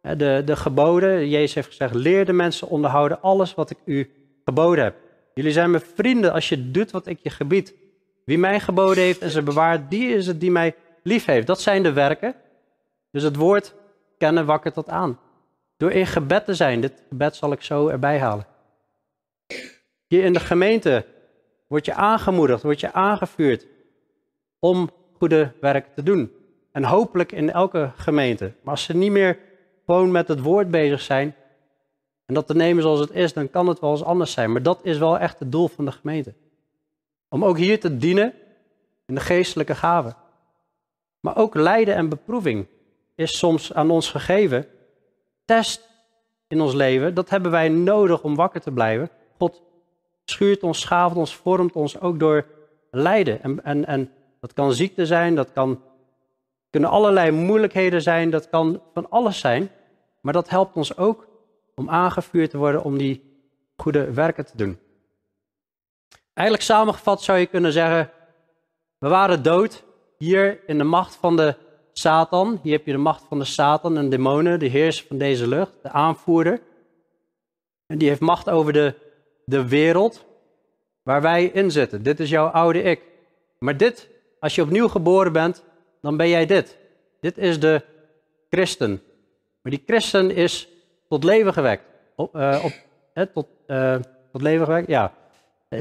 [0.00, 1.28] de, de geboden.
[1.28, 4.10] Jezus heeft gezegd, leer de mensen onderhouden alles wat ik u
[4.44, 4.94] geboden heb.
[5.34, 7.74] Jullie zijn mijn vrienden als je doet wat ik je gebied.
[8.24, 11.46] Wie mij geboden heeft en ze bewaart, die is het die mij lief heeft.
[11.46, 12.34] Dat zijn de werken.
[13.10, 13.74] Dus het woord
[14.18, 15.18] kennen wakkert dat aan.
[15.76, 18.46] Door in gebed te zijn, dit gebed zal ik zo erbij halen.
[20.06, 21.04] Hier in de gemeente
[21.66, 23.66] word je aangemoedigd, word je aangevuurd
[24.58, 26.32] om goede werk te doen.
[26.72, 28.52] En hopelijk in elke gemeente.
[28.62, 29.38] Maar als ze niet meer
[29.90, 31.34] gewoon met het woord bezig zijn
[32.26, 34.52] en dat te nemen zoals het is, dan kan het wel eens anders zijn.
[34.52, 36.34] Maar dat is wel echt het doel van de gemeente.
[37.28, 38.34] Om ook hier te dienen
[39.06, 40.16] in de geestelijke gaven.
[41.20, 42.66] Maar ook lijden en beproeving
[43.14, 44.66] is soms aan ons gegeven.
[45.44, 45.88] Test
[46.48, 49.10] in ons leven, dat hebben wij nodig om wakker te blijven.
[49.38, 49.62] God
[50.24, 52.46] schuurt ons, schaaft ons, vormt ons ook door
[52.90, 53.42] lijden.
[53.42, 55.82] En, en, en dat kan ziekte zijn, dat kan,
[56.70, 59.70] kunnen allerlei moeilijkheden zijn, dat kan van alles zijn.
[60.20, 61.26] Maar dat helpt ons ook
[61.74, 63.42] om aangevuurd te worden om die
[63.76, 64.78] goede werken te doen.
[66.32, 68.10] Eigenlijk samengevat zou je kunnen zeggen,
[68.98, 69.84] we waren dood
[70.18, 71.56] hier in de macht van de
[71.92, 72.60] Satan.
[72.62, 75.72] Hier heb je de macht van de Satan en demonen, de heerser van deze lucht,
[75.82, 76.60] de aanvoerder.
[77.86, 78.94] En die heeft macht over de,
[79.44, 80.24] de wereld
[81.02, 82.02] waar wij in zitten.
[82.02, 83.02] Dit is jouw oude ik.
[83.58, 84.08] Maar dit,
[84.40, 85.64] als je opnieuw geboren bent,
[86.00, 86.78] dan ben jij dit.
[87.20, 87.82] Dit is de
[88.50, 89.02] christen.
[89.62, 90.68] Maar die christen is
[91.08, 91.82] tot leven gewekt.
[92.16, 92.72] Op, uh, op,
[93.34, 93.96] tot, uh,
[94.32, 95.12] tot leven gewekt, ja.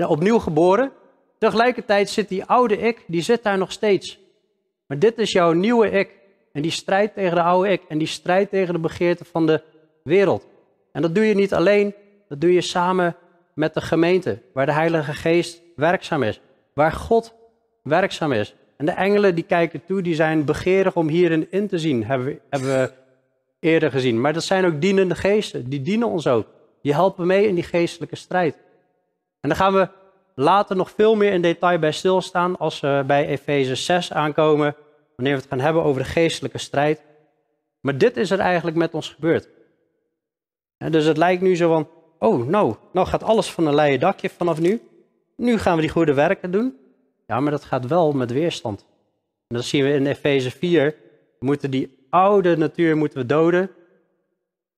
[0.07, 0.91] Opnieuw geboren.
[1.37, 4.19] Tegelijkertijd zit die oude ik, die zit daar nog steeds.
[4.85, 6.17] Maar dit is jouw nieuwe ik.
[6.51, 7.81] En die strijdt tegen de oude ik.
[7.87, 9.61] En die strijdt tegen de begeerten van de
[10.03, 10.47] wereld.
[10.91, 11.93] En dat doe je niet alleen,
[12.27, 13.15] dat doe je samen
[13.53, 14.41] met de gemeente.
[14.53, 16.41] Waar de Heilige Geest werkzaam is.
[16.73, 17.33] Waar God
[17.83, 18.55] werkzaam is.
[18.77, 22.27] En de engelen die kijken toe, die zijn begeerig om hierin in te zien, hebben
[22.27, 22.91] we, hebben we
[23.59, 24.21] eerder gezien.
[24.21, 26.47] Maar dat zijn ook dienende geesten, die dienen ons ook.
[26.81, 28.55] Die helpen mee in die geestelijke strijd.
[29.39, 29.89] En dan gaan we
[30.35, 34.75] later nog veel meer in detail bij stilstaan als we bij Efeze 6 aankomen,
[35.15, 37.01] wanneer we het gaan hebben over de geestelijke strijd.
[37.81, 39.49] Maar dit is er eigenlijk met ons gebeurd.
[40.77, 41.89] Dus het lijkt nu zo van,
[42.19, 44.81] oh nou, nou gaat alles van een leien dakje vanaf nu.
[45.35, 46.77] Nu gaan we die goede werken doen.
[47.27, 48.85] Ja, maar dat gaat wel met weerstand.
[49.47, 50.95] En dat zien we in Efeze 4.
[51.39, 53.69] We moeten die oude natuur moeten we doden.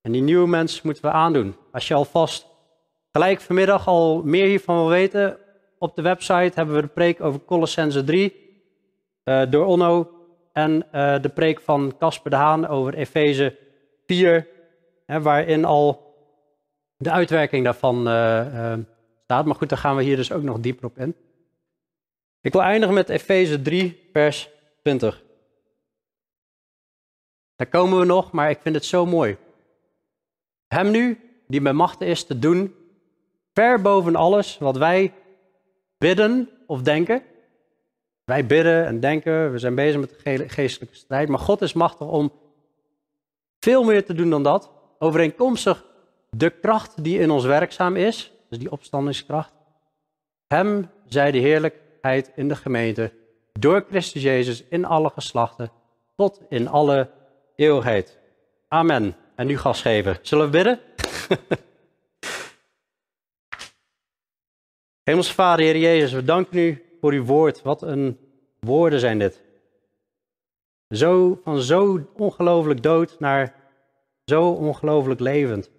[0.01, 1.55] En die nieuwe mens moeten we aandoen.
[1.71, 2.47] Als je alvast
[3.11, 5.37] gelijk vanmiddag al meer hiervan wil weten,
[5.77, 8.33] op de website hebben we de preek over Colossense 3
[9.23, 10.09] uh, door Onno.
[10.53, 13.57] En uh, de preek van Casper de Haan over Efeze
[14.05, 14.47] 4,
[15.05, 16.15] hè, waarin al
[16.97, 18.73] de uitwerking daarvan uh,
[19.23, 19.45] staat.
[19.45, 21.15] Maar goed, daar gaan we hier dus ook nog dieper op in.
[22.41, 24.49] Ik wil eindigen met Efeze 3, vers
[24.81, 25.21] 20.
[27.61, 29.37] Daar komen we nog, maar ik vind het zo mooi.
[30.67, 32.75] Hem nu, die bij machten is te doen,
[33.53, 35.13] ver boven alles wat wij
[35.97, 37.23] bidden of denken.
[38.23, 42.07] Wij bidden en denken, we zijn bezig met de geestelijke strijd, maar God is machtig
[42.07, 42.31] om
[43.59, 44.71] veel meer te doen dan dat.
[44.99, 45.85] Overeenkomstig
[46.29, 49.53] de kracht die in ons werkzaam is, dus die opstandingskracht.
[50.47, 53.11] Hem zij de heerlijkheid in de gemeente,
[53.53, 55.71] door Christus Jezus in alle geslachten,
[56.15, 57.19] tot in alle
[57.61, 58.17] eeuwigheid.
[58.67, 59.15] Amen.
[59.35, 60.17] En nu gas geven.
[60.21, 60.79] Zullen we bidden?
[65.03, 67.61] Hemelse Vader, Heer Jezus, we danken u voor uw woord.
[67.61, 68.17] Wat een
[68.59, 69.41] woorden zijn dit.
[70.89, 73.55] Zo, van zo ongelooflijk dood naar
[74.25, 75.69] zo ongelooflijk levend.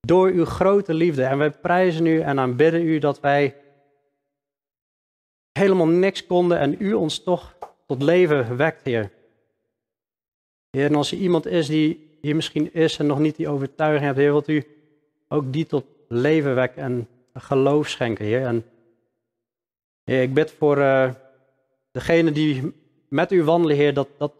[0.00, 1.24] Door uw grote liefde.
[1.24, 3.56] En wij prijzen u en aanbidden u dat wij
[5.52, 9.10] helemaal niks konden en u ons toch tot leven wekt, Heer.
[10.70, 14.04] Heer, en als er iemand is die hier misschien is en nog niet die overtuiging
[14.04, 14.66] heeft, Heer, wilt u
[15.28, 18.44] ook die tot leven wekken en geloof schenken, Heer.
[18.44, 18.64] En
[20.04, 21.10] ik bid voor uh,
[21.90, 22.74] degene die
[23.08, 24.32] met u wandelen, Heer, dat, dat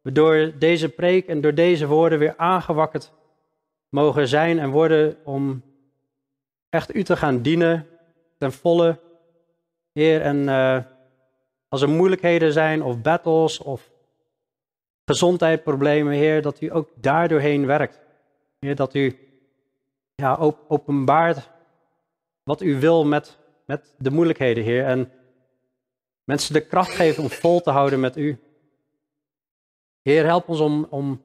[0.00, 3.12] we door deze preek en door deze woorden weer aangewakkerd
[3.88, 5.62] mogen zijn en worden om
[6.68, 7.86] echt u te gaan dienen
[8.38, 8.98] ten volle.
[9.92, 10.78] Heer, en uh,
[11.68, 13.90] als er moeilijkheden zijn of battles of
[15.08, 18.00] gezondheidsproblemen, Heer, dat u ook daardoorheen werkt.
[18.58, 19.18] Heer, dat u
[20.14, 20.36] ja,
[20.68, 21.48] openbaart
[22.42, 24.84] wat u wil met, met de moeilijkheden, Heer.
[24.84, 25.10] En
[26.24, 28.38] mensen de kracht geven om vol te houden met u.
[30.02, 31.22] Heer, help ons om, om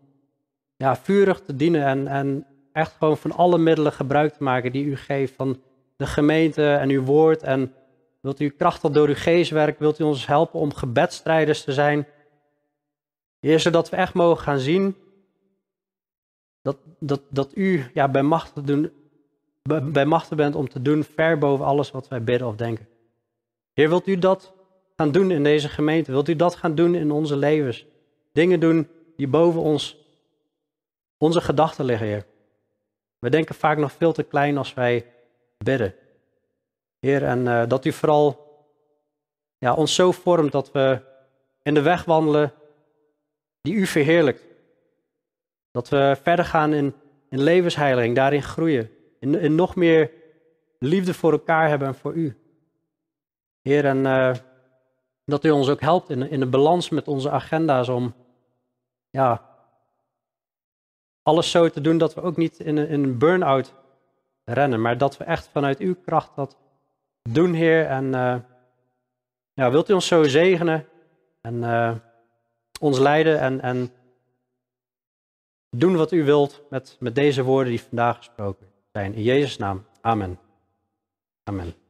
[0.75, 4.85] ja, vurig te dienen en, en echt gewoon van alle middelen gebruik te maken die
[4.85, 5.33] u geeft.
[5.35, 5.61] Van
[5.95, 7.43] de gemeente en uw woord.
[7.43, 7.73] En
[8.21, 9.81] wilt u krachtig door uw geest werken?
[9.81, 12.07] Wilt u ons helpen om gebedstrijders te zijn?
[13.43, 14.95] Heer, zodat we echt mogen gaan zien
[16.61, 18.91] dat, dat, dat u ja, bij, macht doen,
[19.83, 22.87] bij machten bent om te doen ver boven alles wat wij bidden of denken.
[23.73, 24.53] Heer, wilt u dat
[24.95, 26.11] gaan doen in deze gemeente?
[26.11, 27.85] Wilt u dat gaan doen in onze levens?
[28.31, 29.97] Dingen doen die boven ons,
[31.17, 32.25] onze gedachten liggen, Heer.
[33.19, 35.05] We denken vaak nog veel te klein als wij
[35.57, 35.95] bidden.
[36.99, 38.51] Heer, en uh, dat u vooral
[39.57, 40.99] ja, ons zo vormt dat we
[41.63, 42.53] in de weg wandelen
[43.63, 44.43] die u verheerlijkt.
[45.71, 46.93] Dat we verder gaan in,
[47.29, 48.89] in levensheiliging, daarin groeien.
[49.19, 50.11] In, in nog meer
[50.79, 52.37] liefde voor elkaar hebben en voor u.
[53.61, 54.33] Heer, en uh,
[55.25, 58.13] dat u ons ook helpt in, in de balans met onze agenda's om
[59.09, 59.49] ja,
[61.21, 63.73] alles zo te doen dat we ook niet in een, in een burn-out
[64.43, 66.57] rennen, maar dat we echt vanuit uw kracht dat
[67.29, 67.85] doen, Heer.
[67.85, 68.35] En uh,
[69.53, 70.87] ja, wilt u ons zo zegenen
[71.41, 71.95] en uh,
[72.83, 73.91] ons leiden en, en
[75.69, 79.13] doen wat u wilt met, met deze woorden die vandaag gesproken zijn.
[79.13, 79.85] In Jezus' naam.
[80.01, 80.39] Amen.
[81.43, 81.82] Amen.